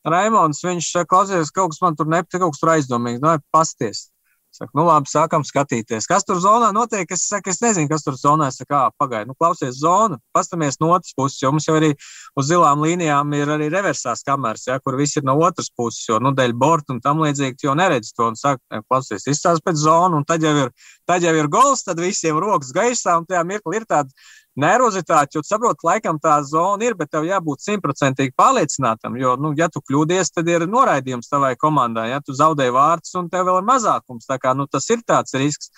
Raimons, 0.09 0.61
viņš 0.65 0.89
saka, 0.95 1.09
klausies, 1.13 1.53
kaut 1.53 1.73
kas 1.73 1.81
man 1.85 1.97
tur 1.97 2.09
nepatīk, 2.09 2.41
kaut 2.41 2.55
kas 2.55 2.63
tur 2.63 2.73
aizdomīgs. 2.75 3.21
Nu, 3.25 3.37
pasties, 3.53 4.07
Saku, 4.55 4.71
nu, 4.79 4.85
labi, 4.87 5.11
sākam 5.11 5.43
skatīties. 5.43 6.07
Kas 6.07 6.23
tur 6.27 6.39
zonā 6.39 6.69
notiek? 6.75 7.11
Es 7.11 7.25
saku, 7.27 7.51
es 7.51 7.59
nezinu, 7.59 7.89
kas 7.91 8.05
tur 8.07 8.15
zonā. 8.15 8.53
Saku, 8.55 8.77
pagaidiet, 9.01 9.27
nu, 9.33 9.35
klausies 9.35 9.81
zonu, 9.81 10.21
pastamies 10.37 10.79
no 10.79 10.93
otras 10.95 11.11
puses, 11.19 11.41
jo 11.43 11.51
mums 11.51 11.67
jau 11.67 11.75
arī 11.81 11.91
uz 12.39 12.47
zilām 12.53 12.85
līnijām 12.85 13.35
ir 13.35 13.51
arī 13.57 13.67
reversās 13.73 14.23
kameras, 14.27 14.69
ja, 14.69 14.79
kur 14.79 14.95
viss 15.01 15.19
ir 15.19 15.27
no 15.27 15.35
otras 15.43 15.73
puses, 15.75 16.05
jo, 16.07 16.21
nu, 16.23 16.31
dēļ 16.39 16.55
borta 16.61 16.95
un 16.95 17.03
tam 17.03 17.25
līdzīgi, 17.25 17.67
jo 17.67 17.75
neredz 17.79 18.15
to 18.15 18.31
un 18.31 18.39
saka, 18.39 18.83
klausies, 18.87 19.27
izstāst 19.35 19.65
pēc 19.67 19.83
zonu, 19.83 20.23
un 20.23 20.29
tad 20.29 20.47
jau 20.47 20.55
ir, 20.63 20.71
tad 21.09 21.27
jau 21.27 21.35
ir 21.35 21.51
gols, 21.51 21.83
tad 21.89 21.99
visiem 21.99 22.39
rokas 22.39 22.71
gaisā, 22.77 23.19
un 23.19 23.27
tajā 23.27 23.43
mirklī 23.51 23.83
ir 23.83 23.91
tāda 23.91 24.15
nervozitāti, 24.61 25.39
jo 25.39 25.43
saprotu, 25.45 25.87
laikam 25.89 26.19
tā 26.23 26.37
zona 26.47 26.87
ir, 26.87 26.95
bet 26.99 27.11
tev 27.13 27.27
jābūt 27.27 27.65
simtprocentīgi 27.65 28.35
pārliecinātam. 28.39 29.19
Jo, 29.19 29.35
nu, 29.41 29.53
ja 29.59 29.69
tu 29.73 29.83
kļūdies, 29.83 30.31
tad 30.35 30.49
ir 30.51 30.67
noraidījums 30.71 31.31
tavai 31.31 31.55
komandai. 31.61 32.11
Ja 32.13 32.21
tu 32.25 32.37
zaudēji 32.37 32.75
vārdus 32.75 33.15
un 33.21 33.31
tev 33.33 33.49
vēl 33.49 33.61
ir 33.61 33.69
mazākums, 33.69 34.29
tā 34.31 34.39
kā 34.43 34.55
nu, 34.57 34.69
tas 34.71 34.87
ir 34.95 35.03
tāds 35.07 35.35
risks. 35.39 35.73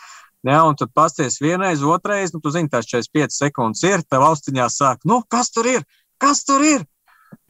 Ja, 0.47 0.61
un 0.69 0.77
tad 0.79 0.93
pasties 0.95 1.41
vienreiz, 1.43 1.81
otrreiz, 1.83 2.35
nu, 2.35 2.41
tu 2.45 2.53
zini, 2.55 2.71
tās 2.71 2.87
45 2.87 3.35
sekundes 3.35 3.83
ir, 3.89 4.05
tev 4.07 4.27
austiņā 4.29 4.69
sāk, 4.71 5.01
nu, 5.09 5.23
kas 5.33 5.51
tur 5.51 5.67
ir? 5.67 5.87
Kas 6.23 6.45
tur 6.47 6.63
ir? 6.63 6.85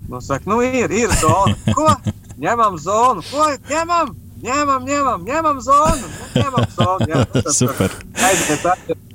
Nu, 0.08 0.22
saka, 0.24 0.48
nu, 0.48 0.62
ir, 0.64 0.94
ir 0.94 1.12
zona. 1.20 1.56
Ko? 1.76 1.90
Ņemam 2.40 2.78
zonu. 2.80 3.26
Ko? 3.32 3.50
Ņemam! 3.68 4.14
Ņemam, 4.36 4.84
ņemam, 4.84 5.22
ņemam 5.24 5.60
zonu. 5.64 6.10
Nu, 6.12 6.26
ņemam 6.36 6.66
zonu. 6.76 7.08
Jā, 7.08 7.22
nu, 7.24 7.40
tas, 7.40 7.56
Super. 7.62 7.94
Aiziet, 8.28 8.66
aiziet 8.68 9.06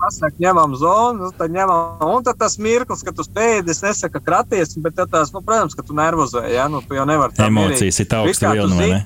pasaka, 0.00 0.36
ņemam 0.42 0.76
zonu, 0.78 1.26
nu, 1.26 1.30
tad 1.36 1.52
ņemam. 1.54 2.02
Un 2.08 2.24
tad 2.26 2.38
tas 2.40 2.58
mirklis, 2.62 3.04
kad 3.06 3.16
tu 3.18 3.26
spēļ, 3.26 3.68
es 3.72 3.82
nesaku, 3.84 4.22
kraties, 4.24 4.76
bet 4.84 4.98
tās, 4.98 5.32
nu, 5.34 5.42
protams, 5.44 5.76
ka 5.78 5.84
tu 5.86 5.96
nervozē, 5.98 6.44
ja, 6.54 6.68
nu, 6.72 6.82
tu 6.84 6.98
jau 6.98 7.06
nevari 7.08 7.36
tā 7.36 7.50
Emocijas 7.50 8.00
ir 8.02 8.18
augsta? 8.20 8.54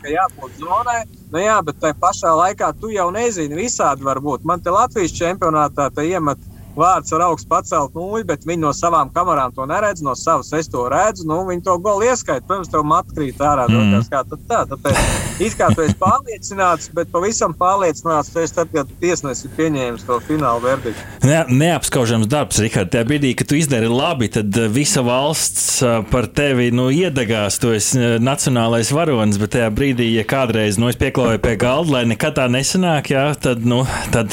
Ka 0.02 0.14
jābūt 0.16 0.62
zonai, 0.62 1.00
nu 1.32 1.42
jā, 1.42 1.58
bet 1.66 1.82
tajā 1.82 1.98
pašā 2.02 2.32
laikā 2.38 2.72
tu 2.80 2.92
jau 2.94 3.10
nezini, 3.14 3.58
visādi 3.58 4.06
var 4.06 4.22
būt. 4.24 4.46
Man 4.48 4.64
te 4.64 4.74
Latvijas 4.74 5.14
čempionātā 5.16 5.90
te 5.94 6.06
iemet 6.08 6.50
vārds 6.76 7.12
ar 7.12 7.26
augstu 7.28 7.48
pacelt 7.50 7.96
nulli, 7.96 8.24
bet 8.28 8.46
viņi 8.48 8.62
no 8.64 8.72
savām 8.76 9.10
kamerām 9.12 9.52
to 9.56 9.66
neredz, 9.68 10.02
no 10.04 10.14
savas 10.18 10.52
es 10.56 10.70
to 10.72 10.86
redzu. 10.92 11.26
Nu, 11.28 11.42
viņi 11.48 11.64
to 11.66 11.76
golu 11.82 12.08
ieskaita. 12.08 12.46
Protams, 12.48 12.72
tev 12.72 12.86
matā 12.88 13.16
krīt 13.16 13.42
ārā. 13.44 13.68
Mm. 13.68 14.00
Kā 14.12 14.24
tad 14.28 14.46
tā? 14.48 14.62
Tāpēc 14.72 15.31
it 15.40 15.54
kā 15.58 15.68
tu 15.74 15.84
esi 15.84 15.96
pārliecināts, 16.00 16.90
bet 16.96 17.10
pavisam 17.12 17.54
pārliecināts 17.56 18.32
tu 18.32 18.42
esi 18.42 18.56
tad, 18.56 18.70
kad 18.74 18.90
tiesnesis 19.00 19.46
ir 19.48 19.54
pieņēmis 19.56 20.06
to 20.08 20.18
finālu 20.26 20.64
verdiktu. 20.64 21.06
Ne, 21.28 21.42
neapskaužams 21.48 22.28
darbs, 22.30 22.60
Rihard. 22.62 22.92
Tajā 22.92 23.06
brīdī, 23.08 23.32
kad 23.38 23.50
tu 23.50 23.58
izdari 23.58 23.90
labi, 23.90 24.28
tad 24.32 24.56
eh, 24.58 24.68
visa 24.72 25.04
valsts 25.06 25.66
eh, 25.86 25.98
par 26.10 26.28
tevi 26.34 26.70
nu, 26.74 26.88
iedegās. 26.92 27.60
Tu 27.62 27.74
esi 27.76 28.00
eh, 28.00 28.16
nacionālais 28.22 28.92
varonis, 28.94 29.40
bet 29.42 29.54
tajā 29.56 29.70
brīdī, 29.74 30.10
ja 30.16 30.26
kādreiz 30.28 30.80
nu, 30.80 30.90
es 30.92 31.00
pieklāju 31.00 31.42
pie 31.42 31.56
galda, 31.60 31.98
lai 31.98 32.04
nekad 32.12 32.38
tā 32.40 32.48
nesanāk, 32.52 33.12
jā, 33.14 33.26
tad, 33.40 33.64
nu, 33.68 33.82
tad, 34.14 34.32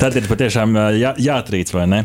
tad 0.00 0.18
ir 0.20 0.28
patiešām 0.30 0.76
jā, 1.00 1.14
darīts, 1.46 1.74
vai 1.76 1.86
ne? 1.90 2.04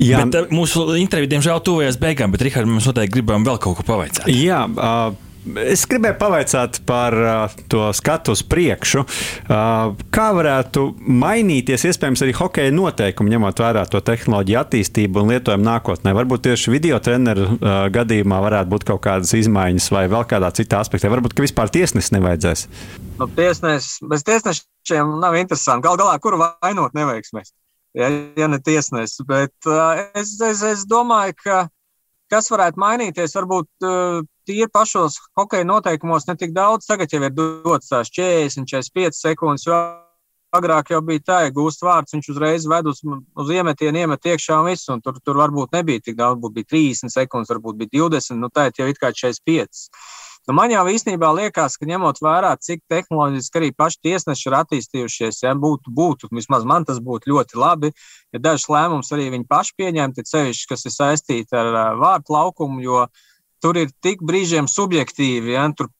Jā, 0.00 0.22
bet, 0.24 0.52
mūsu 0.54 0.86
intervija, 0.96 1.34
diemžēl, 1.34 1.58
tuvojas 1.64 1.98
beigām, 2.00 2.32
bet, 2.32 2.44
Rihard, 2.46 2.68
mēs 2.70 2.88
noteikti 2.88 3.18
gribam 3.18 3.44
vēl 3.44 3.58
kaut 3.60 3.76
ko 3.76 3.84
pavaicāt. 3.84 4.30
Jā, 4.32 4.62
uh, 4.64 5.29
es 5.70 5.84
gribēju 5.88 6.16
pavaicāt 6.20 6.80
par 6.88 7.14
uh, 7.16 7.54
to 7.70 7.88
skatu 7.96 8.34
uz 8.36 8.42
priekšu. 8.46 9.02
Uh, 9.04 9.94
kā 10.12 10.26
varētu 10.36 10.84
mainīties, 11.00 11.86
iespējams, 11.90 12.24
arī 12.24 12.34
hokeja 12.36 12.74
noteikumi, 12.74 13.32
ņemot 13.34 13.62
vērā 13.64 13.84
to 13.90 14.02
tehnoloģiju 14.04 14.60
attīstību 14.60 15.22
un 15.22 15.32
lietojumu 15.34 15.66
nākotnē? 15.66 16.14
Varbūt 16.16 16.44
tieši 16.48 16.74
video 16.74 17.00
treneru 17.04 17.46
uh, 17.54 17.86
gadījumā 17.92 18.42
varētu 18.46 18.74
būt 18.74 18.86
kaut 18.92 19.02
kādas 19.06 19.32
izmaiņas 19.38 19.90
vai 19.94 20.04
vēl 20.12 20.26
kādā 20.30 20.52
citā 20.56 20.82
aspektā. 20.84 21.12
Varbūt, 21.12 21.36
ka 21.36 21.46
vispār 21.46 21.72
tiesnesis 21.72 22.14
nevajadzēs. 22.16 22.66
Nu, 23.20 23.28
tiesnes, 23.36 23.96
bez 24.10 24.24
tiesnešiem 24.28 25.18
nav 25.22 25.36
interesanti. 25.40 25.88
Gal 25.88 25.98
galā, 26.00 26.16
kuru 26.22 26.40
vainot 26.44 26.96
neveiksmēs? 26.96 27.54
Ja, 27.96 28.06
ja 28.38 28.46
ne 28.50 28.60
tiesnesis. 28.62 29.24
Bet 29.26 29.54
uh, 29.68 30.06
es, 30.14 30.36
es, 30.44 30.64
es 30.66 30.86
domāju, 30.88 31.36
ka 31.42 31.64
kas 32.30 32.50
varētu 32.52 32.80
mainīties, 32.80 33.34
varbūt 33.34 33.86
uh, 33.86 34.20
tīri 34.50 34.70
pašos 34.72 35.18
hokeja 35.38 35.66
noteikumos 35.68 36.26
ne 36.28 36.36
tik 36.38 36.54
daudz. 36.56 36.88
Tagad 36.90 37.12
jau 37.14 37.22
ir 37.22 37.34
dots 37.38 37.90
tās 37.90 38.10
40, 38.16 38.66
45 38.66 39.18
sekundes. 39.18 39.66
Agrāk 40.50 40.88
jau 40.90 40.98
bija 41.06 41.22
tā, 41.22 41.36
ja 41.44 41.50
gūst 41.54 41.84
vārds, 41.86 42.10
viņš 42.10 42.28
uzreiz 42.32 42.64
ved 42.66 42.88
uz, 42.90 43.04
uz 43.38 43.50
iemetienu, 43.54 44.00
iemet 44.02 44.24
iekšā 44.32 44.56
un 44.58 44.66
viss. 44.66 44.88
Un 44.90 44.98
tur, 45.04 45.20
tur 45.22 45.38
varbūt 45.38 45.76
nebija 45.76 46.02
tik 46.02 46.16
daudz, 46.18 46.40
varbūt 46.40 46.56
bija 46.56 46.70
30 46.72 47.14
sekundes, 47.14 47.52
varbūt 47.52 47.78
bija 47.78 48.08
20, 48.08 48.40
nu 48.42 48.50
tā 48.50 48.66
jau 48.74 48.88
it 48.90 48.98
kā 48.98 49.12
45. 49.14 49.86
Nu, 50.48 50.56
man 50.58 50.72
jau 50.72 50.82
īstenībā 50.90 51.30
liekas, 51.36 51.76
ka 51.78 51.86
ņemot 51.86 52.18
vērā, 52.24 52.50
cik 52.58 52.82
tehnoloģiski 52.90 53.60
arī 53.60 53.70
paši 53.78 54.00
tiesneši 54.08 54.48
ir 54.48 54.56
attīstījušies, 54.58 55.42
ja 55.44 55.54
būtu, 55.54 55.92
būtu, 55.94 56.32
vismaz 56.34 56.64
man 56.66 56.88
tas 56.88 56.98
būtu 56.98 57.30
ļoti 57.30 57.60
labi, 57.60 57.92
ja 58.34 58.40
dažs 58.42 58.66
lēmums 58.72 59.12
arī 59.14 59.28
viņi 59.36 59.46
paši 59.46 59.76
pieņemtu, 59.78 60.24
ceļš, 60.32 60.64
kas 60.72 60.86
ir 60.88 60.96
saistīti 60.96 61.60
ar 61.60 62.00
vārtu 62.00 62.34
laukumu, 62.34 62.80
jo 62.82 63.04
uh, 63.04 63.28
tur 63.62 63.78
ir 63.80 63.92
tik 64.02 64.22
brīžiem 64.26 64.68
subjektīvi. 64.70 65.54
Ja? 65.56 65.66
Tur 65.76 65.90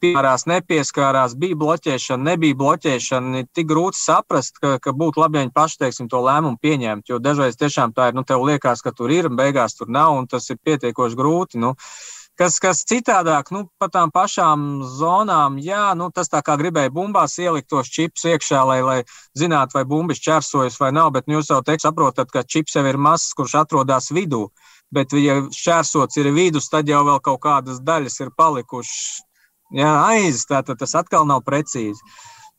piemērās, 0.00 0.46
nepieskārās, 0.48 1.34
bija 1.40 1.58
bloķēšana, 1.60 2.32
nebija 2.32 2.56
bloķēšana. 2.60 3.42
Ir 3.42 3.50
tik 3.56 3.68
grūti 3.70 4.00
saprast, 4.00 4.60
ka, 4.62 4.78
ka 4.82 4.94
būtu 4.96 5.22
labi, 5.22 5.38
ja 5.38 5.44
viņi 5.44 5.56
paši 5.56 5.82
teiksim, 5.84 6.08
to 6.12 6.22
lēmumu 6.24 6.60
pieņemtu. 6.62 7.12
Jo 7.12 7.20
dažreiz 7.22 7.58
tiešām 7.60 7.92
tā 7.96 8.10
ir, 8.10 8.16
nu, 8.16 8.24
tev 8.26 8.46
liekas, 8.46 8.84
ka 8.84 8.94
tur 8.96 9.12
ir, 9.12 9.28
un 9.30 9.36
beigās 9.40 9.76
tur 9.76 9.92
nav, 9.92 10.16
un 10.16 10.30
tas 10.30 10.48
ir 10.50 10.60
pietiekoši 10.64 11.20
grūti. 11.20 11.60
Nu, 11.60 11.76
Kas, 12.40 12.54
kas 12.56 12.78
citādāk, 12.88 13.50
nu, 13.52 13.66
pa 13.76 13.90
tām 13.92 14.08
pašām 14.08 14.62
zonām, 14.88 15.58
jā, 15.60 15.90
nu, 15.98 16.06
tas 16.14 16.30
tā 16.32 16.38
kā 16.40 16.54
gribēja 16.56 16.88
bumbās 16.88 17.34
ielikt 17.36 17.68
tos 17.68 17.90
čipus 17.92 18.24
iekšā, 18.30 18.62
lai, 18.64 18.78
lai 18.80 18.94
zinātu, 19.36 19.76
vai 19.76 19.82
bumbas 19.84 20.22
čersojas 20.24 20.78
vai 20.80 20.88
nav, 20.96 21.10
bet 21.12 21.28
nu, 21.28 21.36
jūs 21.36 21.50
jau 21.52 21.60
teikt, 21.66 21.84
saprotat, 21.84 22.32
ka 22.32 22.40
čips 22.40 22.78
jau 22.78 22.86
ir 22.88 22.96
mazs, 22.96 23.34
kurš 23.36 23.58
atrodas 23.60 24.08
vidū. 24.16 24.46
Uh, 24.46 24.79
bet, 24.94 25.14
ja 25.18 25.40
šķērsots 25.54 26.20
ir 26.20 26.30
vidus, 26.34 26.68
tad 26.72 26.88
jau 26.88 27.02
kaut 27.22 27.40
kādas 27.42 27.80
daļas 27.86 28.20
ir 28.20 28.32
palikušas 28.36 29.20
jā, 29.76 29.90
aiz, 30.10 30.44
tātad 30.50 30.80
tas 30.80 30.94
atkal 30.98 31.26
nav 31.28 31.44
precīzi. 31.46 32.00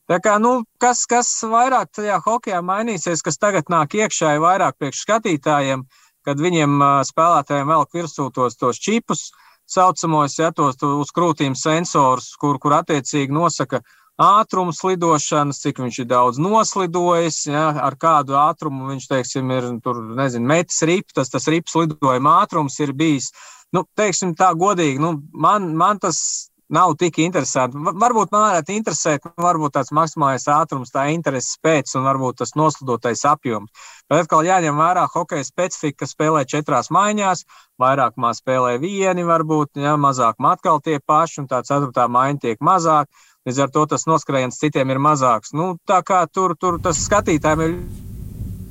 Tā 0.09 0.19
kā, 0.23 0.35
nu, 0.43 0.63
kas, 0.81 1.05
kas 1.07 1.29
vairāk 1.47 1.91
tajā 1.95 2.17
hokeja 2.25 2.61
mainīsies, 2.65 3.23
kas 3.23 3.39
tagad 3.39 3.69
nāk 3.71 3.95
iekšā, 3.95 4.35
ir 4.35 4.43
vairāk 4.43 4.79
priekš 4.79 5.05
skatītājiem, 5.05 5.85
kad 6.27 6.41
viņiem 6.41 6.81
spēlētājiem 7.07 7.71
velk 7.71 7.95
virsū 7.95 8.27
tos, 8.35 8.57
tos 8.59 8.81
čipus, 8.81 9.29
saucamos, 9.71 10.35
ja, 10.39 10.51
tos 10.51 10.81
uz 10.83 11.13
krūtīm 11.15 11.55
sensors, 11.55 12.33
kur, 12.41 12.59
kur 12.59 12.75
attiecīgi 12.81 13.31
nosaka, 13.31 13.79
uh, 13.79 14.00
ātrums 14.21 14.81
lidošanas, 14.85 15.61
cik 15.63 15.79
viņš 15.81 16.01
ir 16.03 16.09
daudz 16.09 16.39
noslidojis, 16.41 17.45
ja, 17.49 17.69
ar 17.87 17.97
kādu 17.99 18.37
ātrumu 18.39 18.91
viņš, 18.91 19.07
teiksim, 19.11 19.51
ir, 19.55 19.69
tur, 19.83 20.01
nezinu, 20.17 20.47
metis 20.51 20.81
rips, 20.87 21.15
tas, 21.17 21.31
tas 21.33 21.47
rips 21.51 21.75
lidojuma 21.77 22.41
ātrums 22.43 22.79
ir 22.83 22.93
bijis. 22.97 23.31
Nu, 23.71 23.85
teiksim 23.95 24.35
tā 24.35 24.51
godīgi, 24.57 24.99
nu, 24.99 25.15
man, 25.31 25.71
man 25.79 26.01
tas 26.03 26.51
nav 26.71 26.93
tik 26.99 27.19
interesanti. 27.19 27.79
Varbūt 27.79 28.31
man 28.31 28.45
varētu 28.45 28.73
interesēt, 28.75 29.25
nu, 29.27 29.33
varbūt 29.43 29.75
tāds 29.75 29.91
maksimālais 29.95 30.47
ātrums, 30.51 30.93
tā 30.93 31.09
intereses 31.11 31.57
pēc 31.63 31.91
un 31.99 32.07
varbūt 32.07 32.39
tas 32.41 32.55
noslidotais 32.55 33.25
apjoms. 33.27 33.71
Bet 34.09 34.23
atkal 34.23 34.47
jāņem 34.47 34.79
vērā 34.79 35.03
hokeja 35.11 35.47
specifika, 35.47 36.03
ka 36.03 36.09
spēlē 36.09 36.45
četrās 36.47 36.91
maiņās, 36.95 37.43
vairākumā 37.81 38.31
spēlē 38.37 38.77
vieni, 38.83 39.27
varbūt, 39.27 39.81
ja, 39.83 39.97
mazāk 39.99 40.39
atkal 40.51 40.79
tie 40.83 40.99
paši, 40.99 41.41
un 41.43 41.51
tā 41.51 41.61
ceturtā 41.67 42.07
maiņa 42.07 42.43
tiek 42.47 42.63
mazāk. 42.63 43.11
Līdz 43.47 43.59
ar 43.63 43.71
to 43.73 43.85
tas 43.89 44.05
noskrējiens 44.05 44.59
citiem 44.61 44.91
ir 44.93 44.99
mazāks. 45.01 45.55
Nu, 45.57 45.73
tā 45.89 46.01
kā 46.05 46.19
tur, 46.29 46.53
tur 46.61 46.77
tas 46.83 46.99
skatītājiem 47.07 47.63
ir 47.65 47.71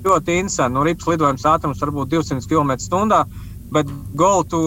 ļoti 0.04 0.36
interesanti. 0.38 0.76
Nu, 0.76 0.84
rips 0.86 1.08
lidojums 1.10 1.46
ātrums 1.50 1.82
var 1.82 1.90
būt 1.96 2.12
200 2.12 2.46
km/h, 2.46 3.24
bet 3.74 3.90
golfu 4.14 4.62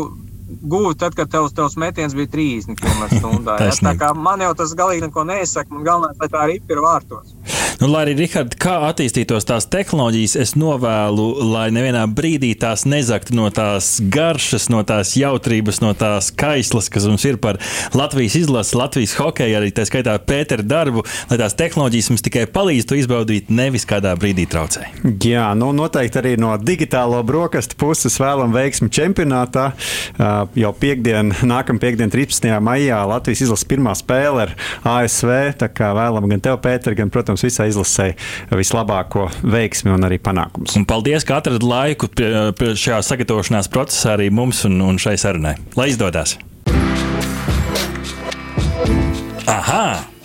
guvi 0.61 0.95
tad, 0.99 1.15
kad 1.17 1.31
tavs, 1.31 1.55
tavs 1.57 1.77
metiens 1.79 2.15
bija 2.17 2.31
30 2.35 2.79
km/h. 2.79 3.57
ja? 3.65 3.71
Tā 3.89 3.95
kā 3.99 4.13
man 4.17 4.43
jau 4.45 4.53
tas 4.57 4.75
galīgi 4.77 5.07
neko 5.07 5.25
neizsaka. 5.27 5.73
Man 5.73 5.87
galvenais, 5.87 6.19
lai 6.21 6.31
tā 6.33 6.47
ripa 6.51 6.75
ir 6.75 6.83
vārtos. 6.83 7.35
Nu, 7.81 7.89
lai 7.91 8.05
arī, 8.05 8.13
Rihard, 8.21 8.53
kā 8.61 8.75
attīstītos 8.87 9.47
tās 9.49 9.65
tehnoloģijas, 9.67 10.35
es 10.39 10.53
novēlu, 10.55 11.25
lai 11.49 11.65
nevienā 11.73 12.03
brīdī 12.15 12.53
tās 12.59 12.85
nezaktu 12.87 13.35
no 13.35 13.49
tās 13.51 13.97
garšas, 14.13 14.69
no 14.71 14.83
tās 14.87 15.15
jautrības, 15.17 15.81
no 15.83 15.89
tās 15.97 16.29
kaislas, 16.31 16.87
kas 16.93 17.07
mums 17.09 17.25
ir 17.27 17.39
par 17.43 17.57
Latvijas 17.97 18.37
izlasi, 18.39 18.77
Latvijas 18.77 19.17
hokeju, 19.17 19.57
arī 19.57 19.73
tā 19.75 19.83
skaitā 19.89 20.13
Pētera 20.23 20.63
darbu, 20.63 21.03
lai 21.31 21.39
tās 21.41 21.57
tehnoloģijas 21.59 22.11
mums 22.13 22.23
tikai 22.23 22.45
palīdz 22.53 22.87
to 22.87 22.99
izbaudīt, 23.01 23.49
nevis 23.51 23.87
kādā 23.89 24.13
brīdī 24.21 24.45
traucē. 24.47 24.87
Jā, 25.25 25.49
nu 25.57 25.73
noteikti 25.75 26.21
arī 26.21 26.35
no 26.39 26.53
digitālo 26.61 27.19
brokastu 27.25 27.79
puses 27.83 28.15
vēlam 28.21 28.53
veiksmi 28.55 28.91
čempionātā. 28.93 29.71
Jau 30.57 30.71
piekdien, 30.77 31.33
nākamā 31.53 31.81
piekdiena, 31.81 32.11
13. 32.13 32.49
maijā 32.63 32.99
Latvijas 33.09 33.43
izlases 33.45 33.67
pirmā 33.69 33.95
spēle 33.97 34.45
ar 34.47 34.53
ASV. 34.95 35.31
Tā 35.61 35.69
kā 35.73 35.91
vēlam 35.97 36.29
gan 36.31 36.43
tev, 36.43 36.59
Pēter, 36.63 36.95
gan, 36.97 37.11
protams, 37.13 37.43
visai 37.45 37.69
izlasē 37.71 38.11
vislabāko 38.53 39.27
veiksmi 39.43 39.93
un 39.95 40.07
arī 40.07 40.19
panākumus. 40.23 40.77
Un 40.79 40.87
paldies, 40.89 41.25
ka 41.27 41.41
atradāt 41.41 41.65
laiku 41.67 42.09
šajā 42.13 43.01
sagatavošanās 43.09 43.71
procesā 43.73 44.17
arī 44.17 44.29
mums 44.33 44.63
un, 44.69 44.79
un 44.85 45.01
šai 45.01 45.17
sarunai. 45.19 45.57
Lai 45.79 45.91
izdodas! 45.93 46.37
Aha! 49.47 50.12